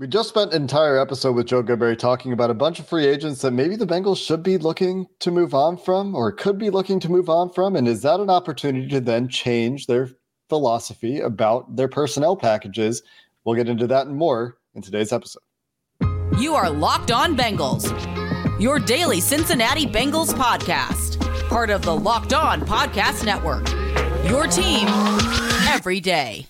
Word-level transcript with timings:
We 0.00 0.06
just 0.06 0.30
spent 0.30 0.54
an 0.54 0.62
entire 0.62 0.98
episode 0.98 1.32
with 1.32 1.44
Joe 1.44 1.62
Goodberry 1.62 1.98
talking 1.98 2.32
about 2.32 2.48
a 2.48 2.54
bunch 2.54 2.80
of 2.80 2.88
free 2.88 3.06
agents 3.06 3.42
that 3.42 3.50
maybe 3.50 3.76
the 3.76 3.86
Bengals 3.86 4.16
should 4.16 4.42
be 4.42 4.56
looking 4.56 5.06
to 5.18 5.30
move 5.30 5.52
on 5.52 5.76
from 5.76 6.14
or 6.14 6.32
could 6.32 6.56
be 6.56 6.70
looking 6.70 6.98
to 7.00 7.10
move 7.10 7.28
on 7.28 7.52
from. 7.52 7.76
And 7.76 7.86
is 7.86 8.00
that 8.00 8.18
an 8.18 8.30
opportunity 8.30 8.88
to 8.88 9.00
then 9.00 9.28
change 9.28 9.86
their 9.86 10.08
philosophy 10.48 11.20
about 11.20 11.76
their 11.76 11.86
personnel 11.86 12.34
packages? 12.34 13.02
We'll 13.44 13.56
get 13.56 13.68
into 13.68 13.86
that 13.88 14.06
and 14.06 14.16
more 14.16 14.56
in 14.74 14.80
today's 14.80 15.12
episode. 15.12 15.42
You 16.38 16.54
are 16.54 16.70
Locked 16.70 17.10
On 17.10 17.36
Bengals, 17.36 17.90
your 18.58 18.78
daily 18.78 19.20
Cincinnati 19.20 19.84
Bengals 19.84 20.32
podcast, 20.32 21.20
part 21.50 21.68
of 21.68 21.82
the 21.82 21.94
Locked 21.94 22.32
On 22.32 22.62
Podcast 22.62 23.26
Network. 23.26 23.68
Your 24.24 24.46
team 24.46 24.88
every 25.68 26.00
day. 26.00 26.49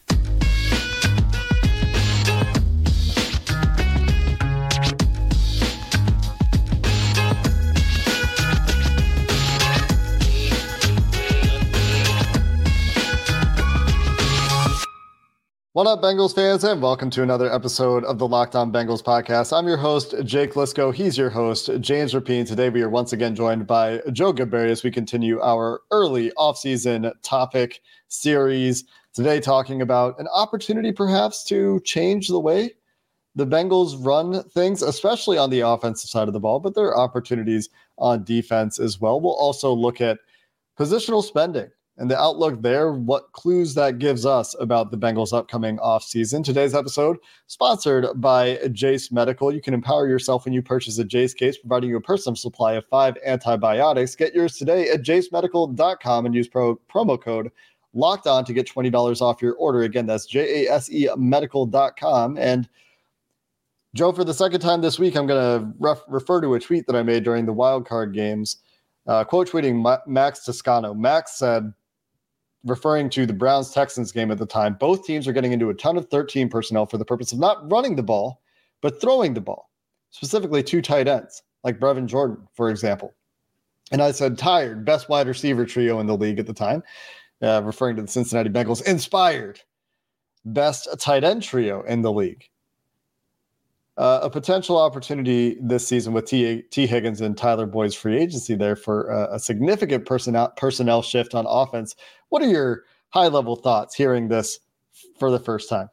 What 15.73 15.87
up, 15.87 16.03
Bengals 16.03 16.35
fans, 16.35 16.65
and 16.65 16.83
welcome 16.83 17.11
to 17.11 17.23
another 17.23 17.49
episode 17.55 18.03
of 18.03 18.19
the 18.19 18.27
Locked 18.27 18.57
On 18.57 18.73
Bengals 18.73 19.05
podcast. 19.05 19.57
I'm 19.57 19.69
your 19.69 19.77
host, 19.77 20.17
Jake 20.25 20.55
Liskow. 20.55 20.93
He's 20.93 21.17
your 21.17 21.31
host, 21.31 21.71
James 21.79 22.13
Rapien. 22.13 22.45
Today, 22.45 22.71
we 22.71 22.83
are 22.83 22.89
once 22.89 23.13
again 23.13 23.37
joined 23.37 23.69
by 23.69 24.01
Joe 24.11 24.33
Goodberry 24.33 24.71
as 24.71 24.83
we 24.83 24.91
continue 24.91 25.41
our 25.41 25.81
early 25.93 26.33
offseason 26.33 27.13
topic 27.23 27.83
series. 28.09 28.83
Today, 29.15 29.39
talking 29.39 29.81
about 29.81 30.19
an 30.19 30.27
opportunity 30.35 30.91
perhaps 30.91 31.45
to 31.45 31.81
change 31.85 32.27
the 32.27 32.41
way 32.41 32.75
the 33.37 33.47
Bengals 33.47 34.05
run 34.05 34.43
things, 34.49 34.83
especially 34.83 35.39
on 35.39 35.51
the 35.51 35.61
offensive 35.61 36.11
side 36.11 36.27
of 36.27 36.35
the 36.35 36.41
ball, 36.41 36.59
but 36.59 36.75
there 36.75 36.87
are 36.87 36.99
opportunities 36.99 37.69
on 37.97 38.25
defense 38.25 38.81
as 38.81 39.01
well. 39.01 39.21
We'll 39.21 39.37
also 39.37 39.73
look 39.73 40.01
at 40.01 40.19
positional 40.77 41.23
spending 41.23 41.71
and 42.01 42.11
the 42.11 42.19
outlook 42.19 42.63
there, 42.63 42.93
what 42.93 43.31
clues 43.33 43.75
that 43.75 43.99
gives 43.99 44.25
us 44.25 44.57
about 44.59 44.91
the 44.91 44.97
Bengals' 44.97 45.35
upcoming 45.35 45.77
offseason. 45.77 46.43
Today's 46.43 46.75
episode 46.75 47.19
sponsored 47.47 48.07
by 48.17 48.59
Jase 48.73 49.13
Medical. 49.13 49.53
You 49.53 49.61
can 49.61 49.75
empower 49.75 50.09
yourself 50.09 50.47
when 50.47 50.55
you 50.55 50.63
purchase 50.63 50.99
a 50.99 51.05
Jase 51.05 51.35
case, 51.35 51.59
providing 51.59 51.91
you 51.91 51.99
a 51.99 52.01
personal 52.01 52.37
supply 52.37 52.73
of 52.73 52.87
five 52.87 53.19
antibiotics. 53.25 54.17
Get 54.17 54.35
yours 54.35 54.57
today 54.57 54.89
at 54.89 55.03
jasemedical.com 55.03 56.25
and 56.25 56.35
use 56.35 56.49
pro, 56.49 56.77
promo 56.91 57.21
code 57.21 57.53
locked 57.93 58.27
on 58.27 58.47
to 58.47 58.55
get 58.55 58.67
$20 58.67 59.21
off 59.21 59.43
your 59.43 59.55
order. 59.57 59.83
Again, 59.83 60.07
that's 60.07 60.25
J 60.25 60.67
A 60.67 60.73
S 60.73 60.91
E 60.91 61.07
medical.com. 61.19 62.39
And 62.39 62.67
Joe, 63.95 64.13
for 64.13 64.25
the 64.25 64.33
second 64.33 64.61
time 64.61 64.81
this 64.81 64.99
week, 64.99 65.17
I'm 65.17 65.27
going 65.27 65.61
to 65.61 65.71
ref- 65.79 66.05
refer 66.09 66.41
to 66.41 66.55
a 66.55 66.61
tweet 66.61 66.87
that 66.87 66.97
I 66.97 67.03
made 67.03 67.25
during 67.25 67.45
the 67.45 67.53
wild 67.53 67.87
card 67.87 68.15
games. 68.15 68.57
Uh, 69.07 69.23
quote 69.25 69.51
tweeting 69.51 69.75
Ma- 69.75 69.99
Max 70.07 70.47
Toscano. 70.47 70.95
Max 70.95 71.33
said, 71.33 71.75
referring 72.65 73.11
to 73.11 73.27
the 73.27 73.33
Browns 73.33 73.71
Texans 73.71 74.13
game 74.13 74.31
at 74.31 74.39
the 74.39 74.47
time, 74.47 74.75
both 74.75 75.05
teams 75.05 75.27
are 75.27 75.33
getting 75.33 75.53
into 75.53 75.71
a 75.71 75.75
ton 75.75 75.97
of 75.97 76.09
13 76.09 76.49
personnel 76.49 76.87
for 76.87 76.99
the 76.99 77.05
purpose 77.05 77.33
of 77.33 77.39
not 77.39 77.71
running 77.71 77.97
the 77.97 78.03
ball, 78.03 78.43
but 78.81 79.01
throwing 79.01 79.35
the 79.35 79.41
ball, 79.41 79.71
specifically 80.11 80.63
two 80.63 80.83
tight 80.83 81.09
ends, 81.09 81.43
like 81.65 81.79
Brevin 81.81 82.07
Jordan, 82.07 82.47
for 82.55 82.71
example. 82.71 83.15
And 83.93 84.03
I 84.03 84.13
said, 84.13 84.39
tired, 84.39 84.85
best 84.85 85.09
wide 85.09 85.27
receiver 85.27 85.65
trio 85.65 85.99
in 86.01 86.07
the 86.07 86.17
league 86.17 86.39
at 86.39 86.47
the 86.47 86.53
time, 86.53 86.83
uh, 87.43 87.63
referring 87.65 87.97
to 87.97 88.03
the 88.03 88.09
Cincinnati 88.09 88.51
Bengals, 88.51 88.87
inspired, 88.87 89.61
best 90.45 90.89
tight 90.99 91.25
end 91.25 91.43
trio 91.43 91.83
in 91.83 92.03
the 92.03 92.13
league 92.13 92.49
uh, 94.01 94.21
a 94.23 94.31
potential 94.31 94.79
opportunity 94.79 95.59
this 95.61 95.87
season 95.87 96.15
with 96.15 96.25
T. 96.25 96.63
T. 96.71 96.87
Higgins 96.87 97.21
and 97.21 97.37
Tyler 97.37 97.67
Boyd's 97.67 97.95
free 97.95 98.17
agency 98.17 98.55
there 98.55 98.75
for 98.75 99.13
uh, 99.13 99.29
a 99.31 99.39
significant 99.39 100.07
personnel 100.07 100.49
personnel 100.57 101.03
shift 101.03 101.35
on 101.35 101.45
offense. 101.47 101.95
What 102.31 102.41
are 102.41 102.49
your 102.49 102.85
high 103.11 103.29
level 103.29 103.57
thoughts 103.57 103.95
hearing 103.95 104.29
this 104.29 104.59
for 105.19 105.31
the 105.31 105.39
first 105.39 105.69
time? 105.69 105.91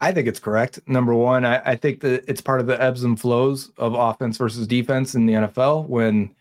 I 0.00 0.12
think 0.12 0.28
it's 0.28 0.38
correct. 0.38 0.78
Number 0.86 1.12
one, 1.12 1.44
I, 1.44 1.58
I, 1.72 1.74
think 1.74 2.02
that 2.02 2.22
it's 2.28 2.42
part 2.42 2.60
of 2.60 2.68
the 2.68 2.80
ebbs 2.80 3.02
and 3.02 3.18
flows 3.18 3.72
of 3.78 3.94
offense 3.94 4.36
versus 4.36 4.66
defense 4.66 5.16
in 5.16 5.26
the 5.26 5.32
NFL. 5.32 5.88
When 5.88 6.34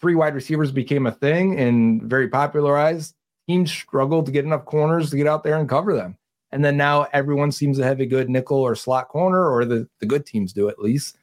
three 0.00 0.14
wide 0.14 0.34
receivers 0.34 0.72
became 0.72 1.06
a 1.06 1.12
thing 1.12 1.58
and 1.58 2.02
very 2.04 2.28
popularized, 2.28 3.14
teams 3.46 3.70
struggled 3.70 4.24
to 4.26 4.32
get 4.32 4.46
enough 4.46 4.64
corners 4.64 5.10
to 5.10 5.16
get 5.16 5.26
out 5.26 5.44
there 5.44 5.58
and 5.58 5.68
cover 5.68 5.94
them. 5.94 6.16
And 6.52 6.64
then 6.64 6.76
now 6.76 7.06
everyone 7.12 7.52
seems 7.52 7.78
to 7.78 7.84
have 7.84 8.00
a 8.00 8.06
good 8.06 8.28
nickel 8.28 8.58
or 8.58 8.74
slot 8.74 9.08
corner, 9.08 9.50
or 9.50 9.64
the, 9.64 9.88
the 10.00 10.06
good 10.06 10.26
teams 10.26 10.52
do 10.52 10.68
at 10.68 10.78
least. 10.78 11.16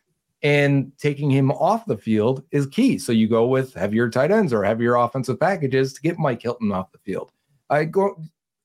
And 0.43 0.91
taking 0.97 1.31
him 1.31 1.51
off 1.51 1.85
the 1.85 1.97
field 1.97 2.43
is 2.51 2.67
key. 2.67 2.99
So 2.99 3.11
you 3.11 3.27
go 3.27 3.47
with 3.47 3.73
heavier 3.73 4.09
tight 4.09 4.31
ends 4.31 4.53
or 4.53 4.63
heavier 4.63 4.95
offensive 4.95 5.39
packages 5.39 5.93
to 5.93 6.01
get 6.01 6.19
Mike 6.19 6.41
Hilton 6.41 6.71
off 6.71 6.91
the 6.91 6.99
field. 6.99 7.31
I 7.69 7.85
go 7.85 8.21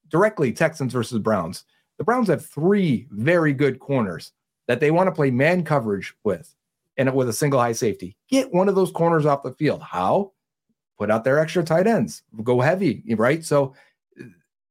directly 0.09 0.53
Texans 0.53 0.93
versus 0.93 1.19
Browns. 1.19 1.65
The 1.99 2.05
Browns 2.05 2.29
have 2.29 2.45
three 2.45 3.09
very 3.11 3.53
good 3.53 3.79
corners 3.81 4.33
that 4.69 4.81
they 4.81 4.91
want 4.91 5.09
to 5.09 5.13
play 5.13 5.31
man 5.31 5.65
coverage 5.65 6.15
with 6.25 6.55
and 6.97 7.13
with 7.15 7.29
a 7.29 7.33
single 7.33 7.59
high 7.59 7.73
safety. 7.73 8.17
Get 8.29 8.53
one 8.53 8.69
of 8.69 8.75
those 8.75 8.93
corners 8.93 9.27
off 9.27 9.43
the 9.43 9.53
field. 9.53 9.83
How? 9.83 10.33
Put 10.99 11.11
out 11.11 11.25
their 11.25 11.39
extra 11.39 11.65
tight 11.65 11.87
ends. 11.87 12.23
Go 12.45 12.61
heavy, 12.61 13.03
right? 13.17 13.45
So 13.45 13.75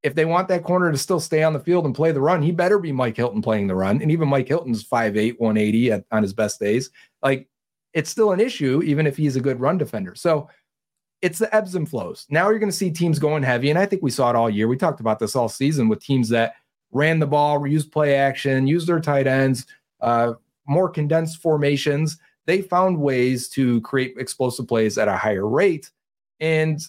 if 0.03 0.15
they 0.15 0.25
want 0.25 0.47
that 0.47 0.63
corner 0.63 0.91
to 0.91 0.97
still 0.97 1.19
stay 1.19 1.43
on 1.43 1.53
the 1.53 1.59
field 1.59 1.85
and 1.85 1.93
play 1.93 2.11
the 2.11 2.21
run, 2.21 2.41
he 2.41 2.51
better 2.51 2.79
be 2.79 2.91
Mike 2.91 3.17
Hilton 3.17 3.41
playing 3.41 3.67
the 3.67 3.75
run. 3.75 4.01
And 4.01 4.11
even 4.11 4.27
Mike 4.27 4.47
Hilton's 4.47 4.83
5'8, 4.83 5.39
180 5.39 5.91
at, 5.91 6.05
on 6.11 6.23
his 6.23 6.33
best 6.33 6.59
days. 6.59 6.89
Like 7.21 7.47
it's 7.93 8.09
still 8.09 8.31
an 8.31 8.39
issue, 8.39 8.81
even 8.83 9.05
if 9.05 9.15
he's 9.15 9.35
a 9.35 9.41
good 9.41 9.59
run 9.59 9.77
defender. 9.77 10.15
So 10.15 10.49
it's 11.21 11.37
the 11.37 11.53
ebbs 11.55 11.75
and 11.75 11.87
flows. 11.87 12.25
Now 12.29 12.49
you're 12.49 12.59
going 12.59 12.71
to 12.71 12.75
see 12.75 12.89
teams 12.89 13.19
going 13.19 13.43
heavy. 13.43 13.69
And 13.69 13.77
I 13.77 13.85
think 13.85 14.01
we 14.01 14.09
saw 14.09 14.31
it 14.31 14.35
all 14.35 14.49
year. 14.49 14.67
We 14.67 14.77
talked 14.77 15.01
about 15.01 15.19
this 15.19 15.35
all 15.35 15.49
season 15.49 15.87
with 15.87 16.03
teams 16.03 16.29
that 16.29 16.55
ran 16.91 17.19
the 17.19 17.27
ball, 17.27 17.65
used 17.67 17.91
play 17.91 18.15
action, 18.15 18.67
used 18.67 18.87
their 18.87 18.99
tight 18.99 19.27
ends, 19.27 19.67
uh, 20.01 20.33
more 20.67 20.89
condensed 20.89 21.41
formations. 21.41 22.17
They 22.47 22.63
found 22.63 22.99
ways 22.99 23.49
to 23.49 23.81
create 23.81 24.15
explosive 24.17 24.67
plays 24.67 24.97
at 24.97 25.07
a 25.07 25.15
higher 25.15 25.47
rate. 25.47 25.91
And 26.39 26.81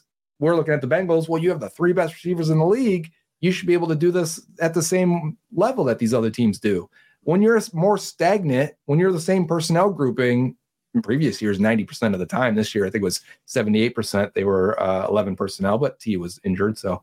we're 0.43 0.57
looking 0.57 0.75
at 0.75 0.81
the 0.81 0.89
Bengals. 0.89 1.29
Well, 1.29 1.41
you 1.41 1.51
have 1.51 1.61
the 1.61 1.71
three 1.71 1.93
best 1.93 2.15
receivers 2.15 2.51
in 2.51 2.59
the 2.59 2.67
league. 2.67 3.11
You 3.41 3.53
should 3.53 3.67
be 3.67 3.75
able 3.75 3.89
to 3.89 3.95
do 3.95 4.11
this 4.11 4.45
at 4.61 4.75
the 4.75 4.83
same 4.83 5.39
level 5.55 5.85
that 5.85 5.99
these 5.99 6.13
other 6.13 6.31
teams 6.31 6.59
do. 6.59 6.91
When 7.23 7.41
you're 7.41 7.61
more 7.73 7.97
stagnant, 7.97 8.73
when 8.87 8.99
you're 8.99 9.13
the 9.13 9.21
same 9.21 9.47
personnel 9.47 9.91
grouping 9.91 10.57
in 10.95 11.03
previous 11.03 11.41
years, 11.41 11.59
90% 11.59 12.13
of 12.13 12.19
the 12.19 12.27
time, 12.27 12.57
this 12.57 12.75
year, 12.75 12.85
I 12.85 12.91
think 12.91 13.03
it 13.03 13.05
was 13.05 13.21
78%. 13.47 14.35
They 14.35 14.45
were 14.45 14.81
uh, 14.83 15.07
11 15.09 15.37
personnel, 15.37 15.79
but 15.79 16.01
T 16.01 16.17
was 16.17 16.41
injured. 16.43 16.77
So 16.77 17.03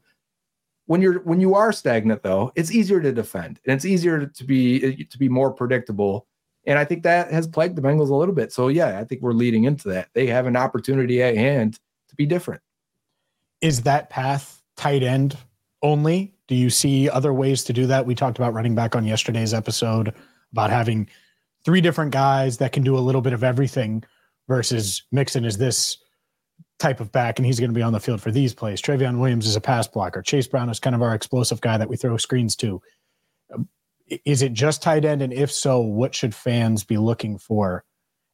when 0.89 1.01
you're 1.03 1.19
when 1.19 1.39
you 1.39 1.53
are 1.53 1.71
stagnant 1.71 2.23
though 2.23 2.51
it's 2.55 2.71
easier 2.71 2.99
to 2.99 3.11
defend 3.11 3.59
and 3.63 3.75
it's 3.75 3.85
easier 3.85 4.25
to 4.25 4.43
be 4.43 5.05
to 5.05 5.19
be 5.19 5.29
more 5.29 5.51
predictable 5.51 6.25
and 6.65 6.79
i 6.79 6.83
think 6.83 7.03
that 7.03 7.31
has 7.31 7.45
plagued 7.45 7.75
the 7.75 7.81
bengals 7.81 8.09
a 8.09 8.15
little 8.15 8.33
bit 8.33 8.51
so 8.51 8.69
yeah 8.69 8.97
i 8.97 9.03
think 9.03 9.21
we're 9.21 9.31
leading 9.31 9.65
into 9.65 9.87
that 9.87 10.09
they 10.15 10.25
have 10.25 10.47
an 10.47 10.55
opportunity 10.55 11.21
at 11.21 11.37
hand 11.37 11.79
to 12.07 12.15
be 12.15 12.25
different 12.25 12.59
is 13.61 13.81
that 13.83 14.09
path 14.09 14.61
tight 14.77 15.03
end 15.03 15.37
only? 15.81 16.33
Do 16.47 16.55
you 16.55 16.69
see 16.69 17.09
other 17.09 17.33
ways 17.33 17.63
to 17.65 17.73
do 17.73 17.85
that? 17.87 18.05
We 18.05 18.15
talked 18.15 18.37
about 18.37 18.53
running 18.53 18.75
back 18.75 18.95
on 18.95 19.05
yesterday's 19.05 19.53
episode 19.53 20.13
about 20.51 20.69
having 20.69 21.07
three 21.63 21.81
different 21.81 22.11
guys 22.11 22.57
that 22.57 22.71
can 22.71 22.83
do 22.83 22.97
a 22.97 22.99
little 22.99 23.21
bit 23.21 23.33
of 23.33 23.43
everything 23.43 24.03
versus 24.47 25.03
Mixon 25.11 25.45
is 25.45 25.57
this 25.57 25.97
type 26.79 27.01
of 27.01 27.11
back 27.11 27.37
and 27.37 27.45
he's 27.45 27.59
going 27.59 27.69
to 27.69 27.75
be 27.75 27.81
on 27.81 27.93
the 27.93 27.99
field 27.99 28.21
for 28.21 28.31
these 28.31 28.53
plays. 28.53 28.81
Trayveon 28.81 29.19
Williams 29.19 29.45
is 29.45 29.55
a 29.55 29.61
pass 29.61 29.87
blocker. 29.87 30.21
Chase 30.21 30.47
Brown 30.47 30.69
is 30.69 30.79
kind 30.79 30.95
of 30.95 31.01
our 31.01 31.13
explosive 31.13 31.61
guy 31.61 31.77
that 31.77 31.89
we 31.89 31.97
throw 31.97 32.17
screens 32.17 32.55
to. 32.57 32.81
Is 34.25 34.41
it 34.41 34.53
just 34.53 34.81
tight 34.81 35.05
end? 35.05 35.21
And 35.21 35.33
if 35.33 35.51
so, 35.51 35.81
what 35.81 36.15
should 36.15 36.33
fans 36.33 36.83
be 36.83 36.97
looking 36.97 37.37
for 37.37 37.83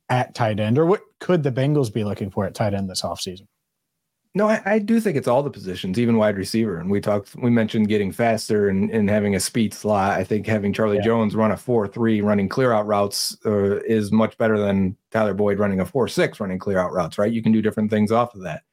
at 0.09 0.35
tight 0.35 0.59
end? 0.59 0.77
Or 0.77 0.85
what 0.85 1.01
could 1.19 1.43
the 1.43 1.51
Bengals 1.51 1.91
be 1.91 2.03
looking 2.03 2.29
for 2.29 2.45
at 2.45 2.53
tight 2.53 2.73
end 2.73 2.89
this 2.89 3.01
offseason? 3.01 3.47
No, 4.37 4.49
I, 4.49 4.61
I, 4.65 4.79
do 4.79 4.99
think 4.99 5.15
it's 5.15 5.29
all 5.29 5.43
the 5.43 5.49
positions, 5.49 5.97
even 5.97 6.17
wide 6.17 6.35
receiver. 6.35 6.77
And 6.77 6.91
we 6.91 6.99
talked, 6.99 7.37
we 7.37 7.49
mentioned 7.49 7.87
getting 7.87 8.11
faster 8.11 8.67
and, 8.67 8.91
and 8.91 9.09
having 9.09 9.33
a 9.33 9.39
speed 9.39 9.73
slot. 9.73 10.19
I 10.19 10.25
think 10.25 10.45
having 10.45 10.73
Charlie 10.73 10.97
yeah. 10.97 11.03
Jones 11.03 11.37
run 11.37 11.51
a 11.51 11.57
4 11.57 11.87
3 11.87 12.19
running 12.19 12.49
clear 12.49 12.73
out 12.73 12.85
routes 12.85 13.37
uh, 13.45 13.77
is 13.83 14.11
much 14.11 14.37
better 14.37 14.59
than 14.59 14.97
Tyler 15.11 15.33
Boyd 15.33 15.57
running 15.57 15.79
a 15.79 15.85
4 15.85 16.09
6 16.09 16.41
running 16.41 16.59
clear 16.59 16.77
out 16.77 16.91
routes, 16.91 17.17
right? 17.17 17.31
You 17.31 17.41
can 17.41 17.53
do 17.53 17.61
different 17.61 17.89
things 17.89 18.11
off 18.11 18.35
of 18.35 18.41
that. 18.41 18.63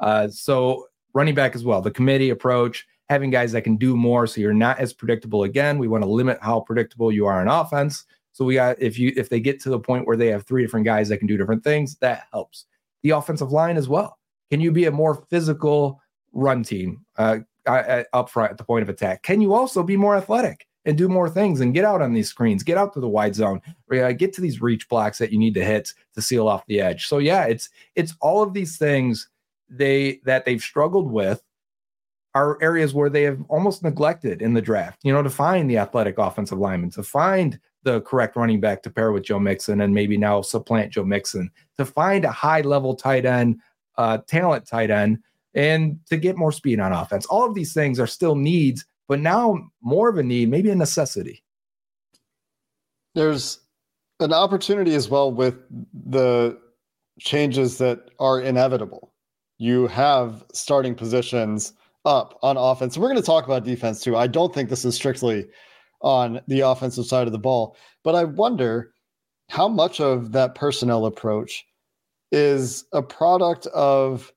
Uh, 0.00 0.26
so, 0.26 0.88
running 1.14 1.36
back 1.36 1.54
as 1.54 1.64
well, 1.64 1.80
the 1.80 1.92
committee 1.92 2.30
approach, 2.30 2.84
having 3.08 3.30
guys 3.30 3.52
that 3.52 3.62
can 3.62 3.76
do 3.76 3.96
more 3.96 4.26
so 4.26 4.40
you're 4.40 4.52
not 4.52 4.80
as 4.80 4.92
predictable 4.92 5.44
again. 5.44 5.78
We 5.78 5.86
want 5.86 6.02
to 6.02 6.10
limit 6.10 6.38
how 6.42 6.58
predictable 6.60 7.12
you 7.12 7.26
are 7.26 7.40
in 7.40 7.46
offense. 7.46 8.06
So 8.32 8.44
we 8.44 8.54
got 8.54 8.82
if 8.82 8.98
you 8.98 9.12
if 9.16 9.28
they 9.28 9.38
get 9.38 9.60
to 9.60 9.70
the 9.70 9.78
point 9.78 10.04
where 10.04 10.16
they 10.16 10.28
have 10.28 10.44
three 10.46 10.62
different 10.62 10.84
guys 10.84 11.08
that 11.10 11.18
can 11.18 11.28
do 11.28 11.36
different 11.36 11.62
things, 11.62 11.94
that 11.98 12.26
helps. 12.32 12.64
The 13.04 13.10
offensive 13.10 13.52
line 13.52 13.76
as 13.76 13.88
well 13.88 14.18
can 14.52 14.60
you 14.60 14.70
be 14.70 14.84
a 14.84 14.90
more 14.90 15.14
physical 15.30 15.98
run 16.34 16.62
team 16.62 17.06
uh, 17.16 17.38
up 17.64 18.28
front 18.28 18.50
at 18.50 18.58
the 18.58 18.64
point 18.64 18.82
of 18.82 18.90
attack? 18.90 19.22
Can 19.22 19.40
you 19.40 19.54
also 19.54 19.82
be 19.82 19.96
more 19.96 20.14
athletic 20.14 20.66
and 20.84 20.98
do 20.98 21.08
more 21.08 21.30
things 21.30 21.62
and 21.62 21.72
get 21.72 21.86
out 21.86 22.02
on 22.02 22.12
these 22.12 22.28
screens, 22.28 22.62
get 22.62 22.76
out 22.76 22.92
to 22.92 23.00
the 23.00 23.08
wide 23.08 23.34
zone, 23.34 23.62
get 23.90 24.34
to 24.34 24.42
these 24.42 24.60
reach 24.60 24.90
blocks 24.90 25.16
that 25.16 25.32
you 25.32 25.38
need 25.38 25.54
to 25.54 25.64
hit 25.64 25.94
to 26.12 26.20
seal 26.20 26.48
off 26.48 26.66
the 26.66 26.82
edge? 26.82 27.06
So 27.06 27.16
yeah, 27.16 27.44
it's 27.44 27.70
it's 27.94 28.14
all 28.20 28.42
of 28.42 28.52
these 28.52 28.76
things 28.76 29.30
they 29.70 30.20
that 30.26 30.44
they've 30.44 30.60
struggled 30.60 31.10
with 31.10 31.42
are 32.34 32.58
areas 32.60 32.92
where 32.92 33.08
they 33.08 33.22
have 33.22 33.40
almost 33.48 33.82
neglected 33.82 34.42
in 34.42 34.52
the 34.52 34.60
draft. 34.60 35.00
You 35.02 35.14
know, 35.14 35.22
to 35.22 35.30
find 35.30 35.70
the 35.70 35.78
athletic 35.78 36.18
offensive 36.18 36.58
lineman, 36.58 36.90
to 36.90 37.02
find 37.02 37.58
the 37.84 38.02
correct 38.02 38.36
running 38.36 38.60
back 38.60 38.82
to 38.82 38.90
pair 38.90 39.12
with 39.12 39.24
Joe 39.24 39.38
Mixon 39.38 39.80
and 39.80 39.94
maybe 39.94 40.18
now 40.18 40.42
supplant 40.42 40.92
Joe 40.92 41.04
Mixon, 41.04 41.50
to 41.78 41.86
find 41.86 42.26
a 42.26 42.30
high 42.30 42.60
level 42.60 42.94
tight 42.94 43.24
end 43.24 43.58
uh, 43.98 44.18
talent 44.28 44.66
tight 44.66 44.90
end 44.90 45.18
and 45.54 45.98
to 46.06 46.16
get 46.16 46.36
more 46.36 46.52
speed 46.52 46.80
on 46.80 46.92
offense. 46.92 47.26
All 47.26 47.46
of 47.46 47.54
these 47.54 47.72
things 47.72 48.00
are 48.00 48.06
still 48.06 48.34
needs, 48.34 48.84
but 49.08 49.20
now 49.20 49.58
more 49.82 50.08
of 50.08 50.18
a 50.18 50.22
need, 50.22 50.48
maybe 50.48 50.70
a 50.70 50.74
necessity. 50.74 51.42
There's 53.14 53.60
an 54.20 54.32
opportunity 54.32 54.94
as 54.94 55.08
well 55.08 55.32
with 55.32 55.56
the 55.92 56.58
changes 57.20 57.78
that 57.78 58.10
are 58.18 58.40
inevitable. 58.40 59.12
You 59.58 59.86
have 59.88 60.44
starting 60.54 60.94
positions 60.94 61.74
up 62.04 62.38
on 62.42 62.56
offense. 62.56 62.96
We're 62.96 63.08
going 63.08 63.20
to 63.20 63.26
talk 63.26 63.44
about 63.44 63.64
defense 63.64 64.02
too. 64.02 64.16
I 64.16 64.26
don't 64.26 64.54
think 64.54 64.70
this 64.70 64.84
is 64.84 64.94
strictly 64.94 65.46
on 66.00 66.40
the 66.48 66.60
offensive 66.60 67.06
side 67.06 67.26
of 67.26 67.32
the 67.32 67.38
ball, 67.38 67.76
but 68.02 68.14
I 68.14 68.24
wonder 68.24 68.92
how 69.50 69.68
much 69.68 70.00
of 70.00 70.32
that 70.32 70.54
personnel 70.54 71.06
approach 71.06 71.64
is 72.32 72.84
a 72.92 73.02
product 73.02 73.66
of 73.66 74.32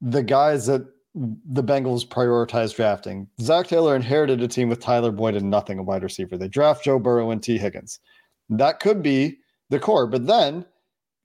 the 0.00 0.22
guys 0.22 0.66
that 0.66 0.86
the 1.14 1.62
Bengals 1.62 2.06
prioritize 2.06 2.74
drafting. 2.74 3.28
Zac 3.40 3.68
Taylor 3.68 3.94
inherited 3.94 4.42
a 4.42 4.48
team 4.48 4.68
with 4.68 4.80
Tyler 4.80 5.12
Boyd 5.12 5.36
and 5.36 5.50
nothing 5.50 5.78
a 5.78 5.82
wide 5.82 6.02
receiver. 6.02 6.36
They 6.36 6.48
draft 6.48 6.84
Joe 6.84 6.98
Burrow 6.98 7.30
and 7.30 7.42
Tee 7.42 7.58
Higgins. 7.58 8.00
That 8.48 8.80
could 8.80 9.02
be 9.02 9.38
the 9.70 9.78
core. 9.78 10.06
But 10.06 10.26
then 10.26 10.64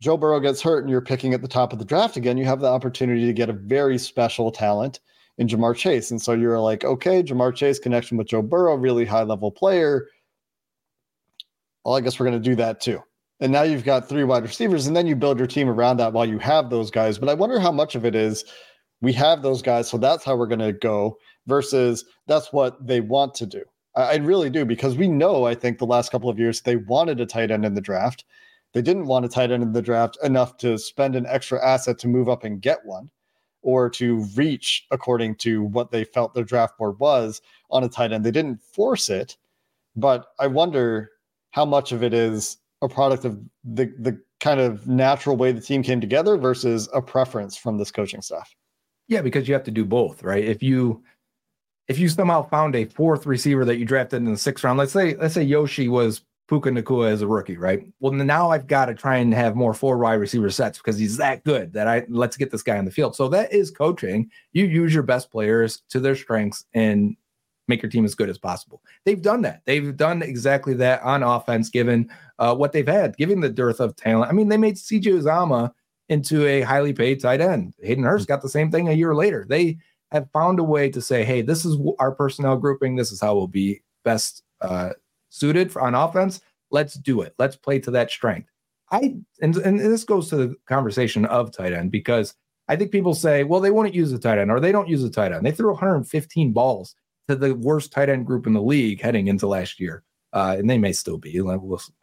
Joe 0.02 0.16
Burrow 0.16 0.40
gets 0.40 0.62
hurt 0.62 0.82
and 0.82 0.90
you're 0.90 1.02
picking 1.02 1.34
at 1.34 1.42
the 1.42 1.48
top 1.48 1.74
of 1.74 1.80
the 1.80 1.86
draft 1.86 2.18
again. 2.18 2.38
You 2.38 2.46
have 2.46 2.62
the 2.62 2.68
opportunity 2.68 3.26
to 3.26 3.34
get 3.34 3.50
a 3.50 3.54
very 3.54 3.98
special 3.98 4.52
talent 4.52 5.00
in 5.40 5.48
Ja'Marr 5.48 5.76
Chase. 5.76 6.12
And 6.12 6.22
so 6.22 6.34
you're 6.34 6.60
like, 6.60 6.84
okay, 6.84 7.24
Ja'Marr 7.24 7.56
Chase 7.56 7.80
connection 7.80 8.18
with 8.18 8.28
Joe 8.28 8.42
Burrow, 8.42 8.76
really 8.76 9.06
high 9.06 9.24
level 9.24 9.52
player. 9.52 10.08
Well, 11.84 11.96
I 11.96 12.02
guess 12.02 12.20
we're 12.20 12.28
going 12.28 12.42
to 12.42 12.50
do 12.50 12.56
that 12.58 12.80
too. 12.80 13.02
And 13.40 13.52
now 13.52 13.62
you've 13.64 13.86
got 13.86 14.10
three 14.10 14.24
wide 14.24 14.44
receivers, 14.44 14.88
and 14.88 14.96
then 14.96 15.08
you 15.08 15.16
build 15.16 15.38
your 15.38 15.48
team 15.48 15.70
around 15.70 15.98
that 15.98 16.12
while 16.14 16.26
you 16.26 16.40
have 16.40 16.70
those 16.70 16.92
guys. 16.92 17.18
But 17.18 17.30
I 17.30 17.34
wonder 17.34 17.60
how 17.60 17.72
much 17.72 17.96
of 17.96 18.06
it 18.06 18.16
is 18.16 18.44
we 19.02 19.14
have 19.14 19.42
those 19.42 19.62
guys, 19.62 19.90
so 19.90 19.98
that's 19.98 20.26
how 20.26 20.36
we're 20.36 20.48
going 20.48 20.60
to 20.60 20.74
go 20.74 21.18
versus 21.48 22.04
that's 22.28 22.52
what 22.52 22.86
they 22.86 23.00
want 23.00 23.34
to 23.36 23.46
do. 23.46 23.64
I, 23.96 24.02
I 24.04 24.16
really 24.18 24.50
do 24.50 24.66
because 24.66 24.98
we 24.98 25.08
know, 25.08 25.46
I 25.46 25.56
think, 25.56 25.78
the 25.78 25.86
last 25.86 26.12
couple 26.12 26.30
of 26.30 26.38
years 26.38 26.62
they 26.62 26.76
wanted 26.76 27.22
a 27.22 27.26
tight 27.26 27.52
end 27.52 27.66
in 27.66 27.76
the 27.76 27.82
draft. 27.82 28.26
They 28.74 28.82
didn't 28.82 29.08
want 29.08 29.26
a 29.26 29.30
tight 29.30 29.52
end 29.52 29.64
in 29.64 29.72
the 29.72 29.82
draft 29.82 30.18
enough 30.24 30.58
to 30.58 30.78
spend 30.78 31.16
an 31.16 31.26
extra 31.26 31.66
asset 31.66 31.98
to 32.00 32.08
move 32.08 32.30
up 32.30 32.44
and 32.44 32.62
get 32.62 32.86
one 32.86 33.10
or 33.62 33.90
to 33.90 34.26
reach 34.36 34.86
according 34.92 35.36
to 35.36 35.64
what 35.64 35.92
they 35.92 36.04
felt 36.04 36.34
their 36.34 36.44
draft 36.44 36.78
board 36.78 37.00
was 37.00 37.42
on 37.72 37.84
a 37.84 37.90
tight 37.90 38.12
end. 38.12 38.26
They 38.26 38.32
didn't 38.32 38.62
force 38.62 39.10
it, 39.10 39.38
but 39.96 40.28
I 40.40 40.48
wonder 40.48 41.12
how 41.52 41.66
much 41.66 41.92
of 41.92 42.04
it 42.04 42.14
is 42.14 42.58
a 42.82 42.90
product 42.90 43.26
of 43.26 43.40
the 43.64 43.94
the 44.00 44.20
kind 44.40 44.60
of 44.60 44.88
natural 44.88 45.36
way 45.36 45.52
the 45.52 45.62
team 45.62 45.84
came 45.84 46.00
together 46.00 46.38
versus 46.38 46.88
a 46.94 47.02
preference 47.02 47.58
from 47.58 47.78
this 47.78 47.92
coaching 47.92 48.22
staff. 48.22 48.54
Yeah, 49.08 49.22
because 49.22 49.48
you 49.48 49.54
have 49.54 49.64
to 49.64 49.72
do 49.72 49.86
both, 49.86 50.24
right? 50.24 50.44
If 50.44 50.64
you 50.64 51.04
if 51.88 51.98
you 51.98 52.08
somehow 52.08 52.48
found 52.48 52.76
a 52.76 52.86
fourth 52.86 53.26
receiver 53.26 53.66
that 53.66 53.78
you 53.78 53.86
drafted 53.86 54.18
in 54.18 54.32
the 54.32 54.38
sixth 54.38 54.64
round, 54.64 54.78
let's 54.78 54.94
say 54.94 55.16
let's 55.16 55.34
say 55.34 55.44
Yoshi 55.44 55.88
was 55.88 56.22
Puka 56.48 56.70
Nacua 56.70 57.12
as 57.12 57.22
a 57.22 57.28
rookie, 57.28 57.58
right? 57.58 57.82
Well, 58.00 58.14
now 58.14 58.50
I've 58.50 58.68
got 58.68 58.86
to 58.86 58.96
try 58.96 59.18
and 59.18 59.34
have 59.34 59.56
more 59.56 59.74
four 59.74 59.98
wide 59.98 60.14
receiver 60.14 60.50
sets 60.50 60.78
because 60.78 60.98
he's 60.98 61.18
that 61.18 61.44
good 61.44 61.74
that 61.74 61.88
I 61.88 62.06
let's 62.10 62.38
get 62.38 62.52
this 62.52 62.64
guy 62.64 62.78
on 62.78 62.86
the 62.86 62.92
field. 62.92 63.16
So 63.16 63.28
that 63.30 63.54
is 63.54 63.72
coaching. 63.72 64.30
You 64.54 64.66
use 64.66 64.94
your 64.94 65.04
best 65.04 65.32
players 65.32 65.84
to 65.90 66.00
their 66.00 66.16
strengths 66.16 66.66
and 66.74 67.16
make 67.68 67.84
your 67.84 67.92
team 67.92 68.04
as 68.04 68.16
good 68.16 68.30
as 68.30 68.38
possible. 68.40 68.82
They've 69.06 69.22
done 69.22 69.42
that. 69.44 69.62
They've 69.66 69.96
done 69.96 70.24
exactly 70.24 70.74
that 70.76 71.04
on 71.04 71.22
offense, 71.22 71.70
given 71.70 72.10
uh, 72.40 72.56
what 72.56 72.72
they've 72.72 72.88
had, 72.88 73.18
given 73.18 73.42
the 73.42 73.50
dearth 73.50 73.80
of 73.80 73.96
talent. 73.96 74.32
I 74.32 74.34
mean, 74.34 74.48
they 74.48 74.58
made 74.58 74.76
CJ 74.76 75.22
Uzomah 75.22 75.72
into 76.08 76.48
a 76.48 76.62
highly 76.62 76.94
paid 76.94 77.22
tight 77.22 77.42
end. 77.42 77.76
Hayden 77.82 78.04
Hurst 78.04 78.28
got 78.28 78.42
the 78.42 78.50
same 78.50 78.72
thing 78.72 78.88
a 78.88 78.94
year 78.94 79.14
later. 79.14 79.46
They 79.48 79.78
have 80.12 80.32
found 80.32 80.58
a 80.58 80.64
way 80.64 80.90
to 80.90 81.02
say, 81.02 81.24
hey, 81.24 81.42
this 81.42 81.66
is 81.66 81.78
our 82.00 82.12
personnel 82.12 82.58
grouping. 82.58 82.96
This 82.96 83.12
is 83.12 83.22
how 83.22 83.36
we'll 83.36 83.48
be 83.48 83.84
best 84.04 84.44
uh, 84.62 84.92
suited 85.30 85.72
for, 85.72 85.82
on 85.82 85.94
offense. 85.94 86.42
Let's 86.72 86.96
do 86.96 87.22
it. 87.22 87.36
Let's 87.38 87.56
play 87.56 87.78
to 87.80 87.92
that 87.92 88.10
strength. 88.10 88.50
I 88.92 89.18
and, 89.42 89.56
and 89.58 89.80
this 89.80 90.04
goes 90.04 90.30
to 90.30 90.36
the 90.36 90.56
conversation 90.68 91.26
of 91.26 91.52
tight 91.52 91.74
end 91.74 91.92
because 91.92 92.34
I 92.68 92.76
think 92.76 92.92
people 92.92 93.14
say, 93.14 93.44
well, 93.44 93.60
they 93.60 93.70
wouldn't 93.70 93.94
use 93.94 94.12
a 94.12 94.18
tight 94.20 94.40
end 94.40 94.50
or 94.50 94.60
they 94.60 94.72
don't 94.72 94.88
use 94.88 95.04
a 95.04 95.12
tight 95.12 95.32
end. 95.32 95.46
They 95.46 95.52
threw 95.52 95.72
115 95.72 96.54
balls 96.54 96.96
to 97.28 97.36
the 97.36 97.54
worst 97.54 97.92
tight 97.92 98.10
end 98.10 98.26
group 98.26 98.48
in 98.48 98.54
the 98.54 98.62
league 98.62 99.02
heading 99.02 99.28
into 99.28 99.46
last 99.46 99.80
year. 99.80 100.04
Uh, 100.32 100.56
and 100.60 100.70
they 100.70 100.78
may 100.78 100.94
still 100.94 101.18
be. 101.18 101.40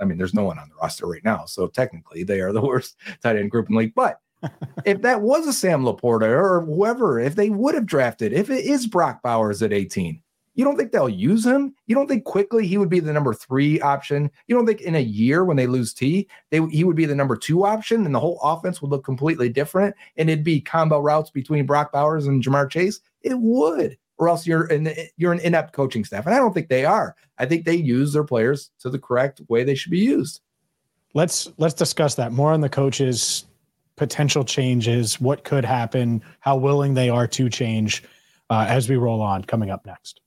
I 0.00 0.04
mean, 0.04 0.18
there's 0.18 0.34
no 0.34 0.44
one 0.44 0.58
on 0.58 0.68
the 0.68 0.74
roster 0.76 1.06
right 1.06 1.24
now, 1.24 1.44
so 1.44 1.68
technically 1.68 2.24
they 2.24 2.40
are 2.40 2.52
the 2.52 2.60
worst 2.64 2.96
tight 3.22 3.36
end 3.36 3.50
group 3.50 3.68
in 3.68 3.74
the 3.74 3.80
league. 3.80 3.94
But 3.94 4.20
if 4.84 5.02
that 5.02 5.22
was 5.22 5.46
a 5.46 5.52
Sam 5.52 5.82
LaPorta 5.82 6.28
or 6.28 6.62
whoever, 6.62 7.20
if 7.20 7.36
they 7.36 7.50
would 7.50 7.74
have 7.74 7.86
drafted, 7.86 8.32
if 8.32 8.50
it 8.50 8.64
is 8.64 8.86
Brock 8.86 9.22
Bowers 9.22 9.62
at 9.62 9.72
18, 9.72 10.20
you 10.56 10.64
don't 10.64 10.76
think 10.76 10.90
they'll 10.90 11.08
use 11.08 11.44
him? 11.44 11.74
You 11.86 11.94
don't 11.94 12.08
think 12.08 12.24
quickly 12.24 12.66
he 12.66 12.78
would 12.78 12.88
be 12.88 12.98
the 12.98 13.12
number 13.12 13.34
three 13.34 13.78
option? 13.82 14.30
You 14.46 14.56
don't 14.56 14.66
think 14.66 14.80
in 14.80 14.94
a 14.94 15.00
year 15.00 15.44
when 15.44 15.56
they 15.56 15.66
lose 15.66 15.92
T, 15.92 16.28
they 16.50 16.66
he 16.68 16.82
would 16.82 16.96
be 16.96 17.04
the 17.04 17.14
number 17.14 17.36
two 17.36 17.66
option 17.66 18.06
and 18.06 18.14
the 18.14 18.20
whole 18.20 18.40
offense 18.42 18.80
would 18.80 18.90
look 18.90 19.04
completely 19.04 19.50
different 19.50 19.94
and 20.16 20.30
it'd 20.30 20.44
be 20.44 20.60
combo 20.60 20.98
routes 20.98 21.30
between 21.30 21.66
Brock 21.66 21.92
Bowers 21.92 22.26
and 22.26 22.42
Ja'Marr 22.42 22.70
Chase? 22.70 23.00
It 23.20 23.38
would 23.38 23.98
or 24.18 24.28
else 24.28 24.46
you're 24.46 24.64
an 24.66 24.88
you're 25.16 25.32
an 25.32 25.40
inept 25.40 25.72
coaching 25.72 26.04
staff. 26.04 26.26
And 26.26 26.34
I 26.34 26.38
don't 26.38 26.52
think 26.52 26.68
they 26.68 26.84
are. 26.84 27.14
I 27.38 27.46
think 27.46 27.64
they 27.64 27.74
use 27.74 28.12
their 28.12 28.24
players 28.24 28.70
to 28.80 28.90
the 28.90 28.98
correct 28.98 29.40
way 29.48 29.64
they 29.64 29.74
should 29.74 29.90
be 29.90 29.98
used. 29.98 30.40
Let's 31.14 31.50
let's 31.58 31.74
discuss 31.74 32.14
that 32.16 32.32
more 32.32 32.52
on 32.52 32.60
the 32.60 32.68
coaches 32.68 33.44
potential 33.96 34.44
changes, 34.44 35.18
what 35.20 35.42
could 35.44 35.64
happen, 35.64 36.22
how 36.40 36.54
willing 36.56 36.92
they 36.92 37.08
are 37.08 37.26
to 37.26 37.48
change 37.48 38.04
uh, 38.50 38.66
as 38.68 38.88
we 38.88 38.96
roll 38.96 39.22
on. 39.22 39.42
Coming 39.44 39.70
up 39.70 39.86
next. 39.86 40.20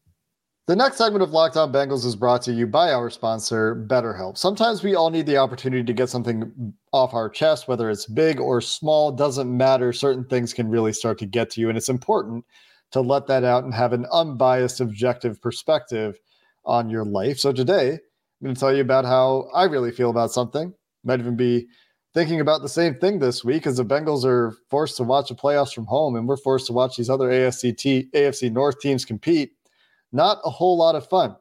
The 0.65 0.75
next 0.75 0.97
segment 0.97 1.23
of 1.23 1.31
Locked 1.31 1.57
On 1.57 1.71
Bengals 1.71 2.05
is 2.05 2.15
brought 2.15 2.43
to 2.43 2.51
you 2.51 2.67
by 2.67 2.91
our 2.91 3.09
sponsor, 3.09 3.87
BetterHelp. 3.89 4.37
Sometimes 4.37 4.83
we 4.83 4.93
all 4.93 5.09
need 5.09 5.25
the 5.25 5.37
opportunity 5.37 5.83
to 5.83 5.93
get 5.93 6.09
something 6.09 6.73
off 6.93 7.15
our 7.15 7.27
chest, 7.27 7.67
whether 7.67 7.89
it's 7.89 8.05
big 8.05 8.39
or 8.39 8.61
small, 8.61 9.11
doesn't 9.11 9.55
matter. 9.55 9.91
Certain 9.91 10.23
things 10.25 10.53
can 10.53 10.69
really 10.69 10.93
start 10.93 11.17
to 11.19 11.25
get 11.25 11.49
to 11.51 11.61
you, 11.61 11.69
and 11.69 11.77
it's 11.77 11.89
important 11.89 12.45
to 12.91 13.01
let 13.01 13.27
that 13.27 13.43
out 13.43 13.63
and 13.63 13.73
have 13.73 13.93
an 13.93 14.05
unbiased, 14.11 14.81
objective 14.81 15.41
perspective 15.41 16.19
on 16.65 16.89
your 16.89 17.05
life. 17.05 17.39
So 17.39 17.51
today, 17.51 17.93
I'm 17.93 18.45
going 18.45 18.55
to 18.55 18.59
tell 18.59 18.75
you 18.75 18.81
about 18.81 19.05
how 19.05 19.49
I 19.53 19.65
really 19.65 19.91
feel 19.91 20.09
about 20.09 20.31
something. 20.31 20.73
Might 21.03 21.19
even 21.19 21.35
be 21.35 21.67
thinking 22.13 22.39
about 22.41 22.61
the 22.61 22.69
same 22.69 22.95
thing 22.95 23.19
this 23.19 23.43
week 23.43 23.67
as 23.67 23.77
the 23.77 23.85
Bengals 23.85 24.25
are 24.25 24.55
forced 24.69 24.97
to 24.97 25.03
watch 25.03 25.29
the 25.29 25.35
playoffs 25.35 25.73
from 25.73 25.85
home 25.85 26.15
and 26.15 26.27
we're 26.27 26.37
forced 26.37 26.67
to 26.67 26.73
watch 26.73 26.97
these 26.97 27.09
other 27.09 27.29
AFC, 27.29 27.77
t- 27.77 28.09
AFC 28.13 28.51
North 28.51 28.79
teams 28.79 29.05
compete. 29.05 29.51
Not 30.11 30.39
a 30.43 30.49
whole 30.49 30.77
lot 30.77 30.95
of 30.95 31.07
fun. 31.07 31.35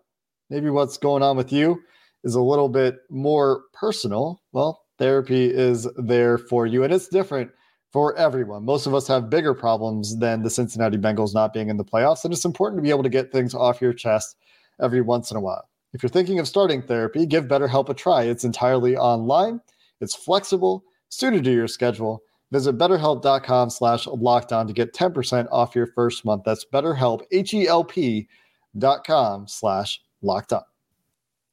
Maybe 0.50 0.70
what's 0.70 0.98
going 0.98 1.22
on 1.22 1.36
with 1.36 1.52
you 1.52 1.80
is 2.24 2.34
a 2.34 2.40
little 2.40 2.68
bit 2.68 2.98
more 3.10 3.62
personal. 3.72 4.42
Well, 4.52 4.82
therapy 4.98 5.46
is 5.46 5.88
there 5.96 6.36
for 6.36 6.66
you 6.66 6.84
and 6.84 6.92
it's 6.92 7.08
different 7.08 7.50
for 7.90 8.16
everyone. 8.16 8.64
Most 8.64 8.86
of 8.86 8.94
us 8.94 9.06
have 9.08 9.30
bigger 9.30 9.54
problems 9.54 10.18
than 10.18 10.42
the 10.42 10.50
Cincinnati 10.50 10.98
Bengals 10.98 11.34
not 11.34 11.52
being 11.52 11.68
in 11.68 11.76
the 11.76 11.84
playoffs, 11.84 12.24
and 12.24 12.32
it's 12.32 12.44
important 12.44 12.78
to 12.78 12.82
be 12.82 12.90
able 12.90 13.02
to 13.02 13.08
get 13.08 13.32
things 13.32 13.54
off 13.54 13.80
your 13.80 13.92
chest 13.92 14.36
every 14.80 15.00
once 15.00 15.30
in 15.30 15.36
a 15.36 15.40
while. 15.40 15.68
If 15.94 16.02
you're 16.02 16.10
thinking 16.10 16.38
of 16.38 16.46
starting 16.46 16.82
therapy, 16.82 17.24
give 17.24 17.44
BetterHelp 17.44 17.88
a 17.88 17.94
try. 17.94 18.24
It's 18.24 18.44
entirely 18.44 18.96
online, 18.96 19.60
it's 20.00 20.14
flexible, 20.14 20.84
suited 21.08 21.44
to 21.44 21.52
your 21.52 21.68
schedule, 21.68 22.22
Visit 22.50 22.78
betterhelp.com 22.78 23.70
slash 23.70 24.06
lockdown 24.06 24.66
to 24.66 24.72
get 24.72 24.94
10% 24.94 25.48
off 25.52 25.74
your 25.74 25.86
first 25.86 26.24
month. 26.24 26.44
That's 26.44 26.64
betterhelp, 26.64 27.22
H-E-L-P 27.30 28.28
dot 28.76 29.06
com 29.06 29.46
slash 29.46 30.00
lockdown. 30.22 30.62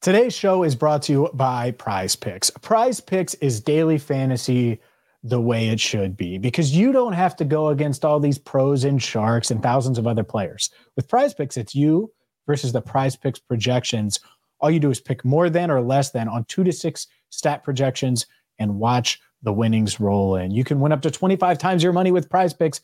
Today's 0.01 0.33
show 0.33 0.63
is 0.63 0.75
brought 0.75 1.01
to 1.03 1.11
you 1.11 1.29
by 1.33 1.71
Prize 1.71 2.15
Picks. 2.15 2.49
Prize 2.49 3.01
Picks 3.01 3.33
is 3.35 3.59
daily 3.59 3.97
fantasy 3.97 4.79
the 5.27 5.41
way 5.41 5.69
it 5.69 5.79
should 5.79 6.15
be 6.15 6.37
because 6.37 6.75
you 6.75 6.91
don't 6.91 7.13
have 7.13 7.35
to 7.35 7.43
go 7.43 7.69
against 7.69 8.05
all 8.05 8.19
these 8.19 8.37
pros 8.37 8.83
and 8.83 9.01
sharks 9.01 9.49
and 9.49 9.63
thousands 9.63 9.97
of 9.97 10.05
other 10.05 10.23
players. 10.23 10.69
With 10.95 11.07
Prize 11.07 11.33
Picks, 11.33 11.57
it's 11.57 11.73
you 11.73 12.11
versus 12.45 12.71
the 12.71 12.81
Prize 12.81 13.15
Picks 13.15 13.39
projections. 13.39 14.19
All 14.59 14.69
you 14.69 14.79
do 14.79 14.91
is 14.91 15.01
pick 15.01 15.25
more 15.25 15.49
than 15.49 15.71
or 15.71 15.81
less 15.81 16.11
than 16.11 16.27
on 16.27 16.45
two 16.45 16.63
to 16.63 16.71
six 16.71 17.07
stat 17.31 17.63
projections 17.63 18.27
and 18.59 18.77
watch 18.77 19.19
the 19.41 19.51
winnings 19.51 19.99
roll 19.99 20.35
in. 20.35 20.51
You 20.51 20.63
can 20.63 20.79
win 20.79 20.91
up 20.91 21.01
to 21.01 21.11
25 21.11 21.57
times 21.57 21.81
your 21.81 21.91
money 21.91 22.11
with 22.11 22.29
prize 22.29 22.53
picks. 22.53 22.81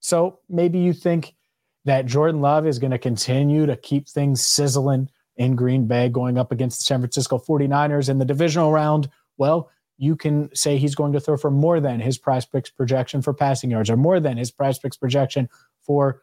So 0.00 0.40
maybe 0.48 0.80
you 0.80 0.92
think 0.92 1.36
that 1.84 2.06
Jordan 2.06 2.40
Love 2.40 2.66
is 2.66 2.80
going 2.80 2.90
to 2.90 2.98
continue 2.98 3.64
to 3.64 3.76
keep 3.76 4.08
things 4.08 4.44
sizzling 4.44 5.08
in 5.36 5.54
Green 5.54 5.86
Bay 5.86 6.08
going 6.08 6.36
up 6.36 6.50
against 6.50 6.80
the 6.80 6.84
San 6.84 6.98
Francisco 6.98 7.38
49ers 7.38 8.08
in 8.08 8.18
the 8.18 8.24
divisional 8.24 8.72
round. 8.72 9.08
Well, 9.36 9.70
you 9.98 10.16
can 10.16 10.54
say 10.54 10.76
he's 10.76 10.94
going 10.94 11.12
to 11.12 11.20
throw 11.20 11.36
for 11.36 11.50
more 11.50 11.80
than 11.80 12.00
his 12.00 12.18
prize 12.18 12.44
picks 12.44 12.70
projection 12.70 13.22
for 13.22 13.32
passing 13.32 13.70
yards 13.70 13.90
or 13.90 13.96
more 13.96 14.20
than 14.20 14.36
his 14.36 14.50
prize 14.50 14.78
picks 14.78 14.96
projection 14.96 15.48
for 15.82 16.22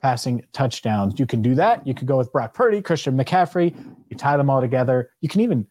passing 0.00 0.44
touchdowns. 0.52 1.18
You 1.18 1.26
can 1.26 1.42
do 1.42 1.54
that. 1.56 1.86
You 1.86 1.94
could 1.94 2.06
go 2.06 2.18
with 2.18 2.32
Brock 2.32 2.54
Purdy, 2.54 2.82
Christian 2.82 3.16
McCaffrey. 3.16 3.74
You 4.08 4.16
tie 4.16 4.36
them 4.36 4.50
all 4.50 4.60
together. 4.60 5.10
You 5.20 5.28
can 5.28 5.40
even 5.40 5.66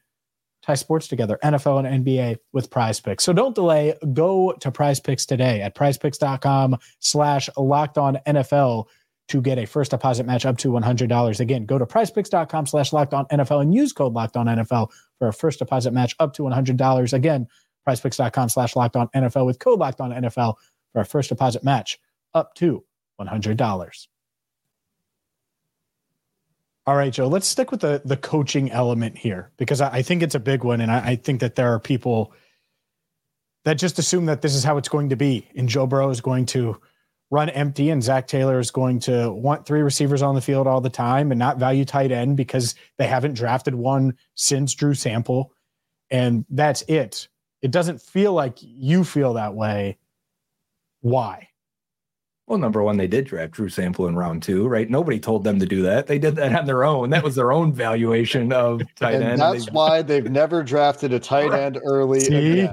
tie 0.64 0.76
sports 0.76 1.08
together, 1.08 1.40
NFL 1.44 1.86
and 1.86 2.06
NBA 2.06 2.38
with 2.52 2.70
prize 2.70 3.00
picks. 3.00 3.24
So 3.24 3.32
don't 3.32 3.56
delay. 3.56 3.94
Go 4.14 4.54
to 4.60 4.72
prize 4.72 5.00
picks 5.00 5.26
today 5.26 5.62
at 5.62 5.76
prizepicks.com 5.76 6.78
slash 7.00 7.50
locked 7.58 7.98
on 7.98 8.18
NFL 8.28 8.86
to 9.28 9.42
get 9.42 9.58
a 9.58 9.66
first 9.66 9.92
deposit 9.92 10.26
match 10.26 10.46
up 10.46 10.58
to 10.60 10.70
$100. 10.70 11.40
Again, 11.40 11.66
go 11.66 11.78
to 11.78 11.86
prizepicks.com 11.86 12.66
slash 12.66 12.94
locked 12.94 13.14
on 13.14 13.26
NFL 13.26 13.62
and 13.62 13.74
use 13.74 13.94
code 13.94 14.14
locked 14.14 14.38
on 14.38 14.46
NFL 14.46 14.90
for 15.20 15.28
a 15.28 15.34
first 15.34 15.60
deposit 15.60 15.92
match 15.92 16.16
up 16.20 16.34
to 16.34 16.44
$100. 16.44 17.14
Again, 17.14 17.48
prizepicks.com 17.88 18.50
slash 18.50 18.76
locked 18.76 18.96
on 18.96 19.10
NFL 19.10 19.46
with 19.46 19.60
code 19.60 19.80
locked 19.80 20.02
on 20.02 20.12
NFL 20.12 20.56
for 20.94 21.02
a 21.02 21.06
first 21.06 21.30
deposit 21.30 21.64
match 21.64 22.00
up 22.34 22.54
to 22.56 22.84
$100. 23.20 24.08
All 26.86 26.96
right, 26.96 27.12
Joe, 27.12 27.28
let's 27.28 27.48
stick 27.48 27.70
with 27.70 27.82
the 27.82 28.02
the 28.06 28.16
coaching 28.16 28.72
element 28.72 29.18
here 29.18 29.52
because 29.58 29.82
I, 29.82 29.90
I 29.90 30.02
think 30.02 30.24
it's 30.24 30.36
a 30.36 30.40
big 30.40 30.64
one. 30.64 30.80
And 30.80 30.90
I, 30.90 31.00
I, 31.00 31.16
think 31.18 31.42
that 31.42 31.56
there 31.56 31.74
are 31.74 31.82
people 31.82 32.32
that 33.66 33.74
just 33.74 34.00
assume 34.00 34.28
that 34.28 34.42
this 34.42 34.56
is 34.56 34.64
how 34.64 34.78
it's 34.78 34.88
going 34.88 35.10
to 35.10 35.18
be. 35.18 35.46
And 35.58 35.68
Joe 35.68 35.86
Burrow 35.86 36.10
is 36.10 36.22
going 36.22 36.46
to 36.46 36.80
run 37.30 37.50
empty 37.50 37.90
and 37.90 38.02
Zac 38.02 38.28
Taylor 38.28 38.60
is 38.60 38.72
going 38.72 39.00
to 39.02 39.32
want 39.32 39.66
three 39.66 39.82
receivers 39.82 40.22
on 40.22 40.36
the 40.36 40.42
field 40.42 40.68
all 40.68 40.82
the 40.82 40.90
time 40.90 41.32
and 41.32 41.40
not 41.40 41.58
value 41.58 41.86
tight 41.86 42.12
end 42.12 42.38
because 42.38 42.76
they 42.98 43.08
haven't 43.08 43.34
drafted 43.34 43.76
one 43.76 44.16
since 44.36 44.74
Drew 44.74 44.94
Sample. 44.94 45.52
And 46.10 46.46
that's 46.50 46.84
it. 46.84 47.28
It 47.62 47.72
doesn't 47.72 48.02
feel 48.02 48.34
like 48.34 48.58
you 48.62 49.04
feel 49.04 49.34
that 49.34 49.54
way. 49.54 49.98
Why? 51.02 51.50
Well, 52.48 52.60
number 52.60 52.82
one, 52.82 52.96
they 52.96 53.08
did 53.08 53.26
draft 53.26 53.52
Drew 53.52 53.68
Sample 53.68 54.08
in 54.08 54.16
round 54.16 54.42
two, 54.42 54.70
right? 54.70 54.90
Nobody 54.90 55.20
told 55.20 55.44
them 55.44 55.60
to 55.60 55.66
do 55.66 55.82
that. 55.82 56.08
They 56.08 56.18
did 56.18 56.38
that 56.38 56.56
on 56.56 56.66
their 56.66 56.86
own. 56.86 57.10
That 57.10 57.24
was 57.24 57.36
their 57.36 57.52
own 57.52 57.74
valuation 57.74 58.54
of 58.54 58.82
tight 58.96 59.16
and 59.16 59.24
end. 59.24 59.42
That's 59.42 59.70
why 59.72 60.02
they've 60.02 60.32
never 60.32 60.64
drafted 60.64 61.12
a 61.12 61.20
tight 61.20 61.54
end 61.54 61.78
early. 61.84 62.22
See, 62.22 62.70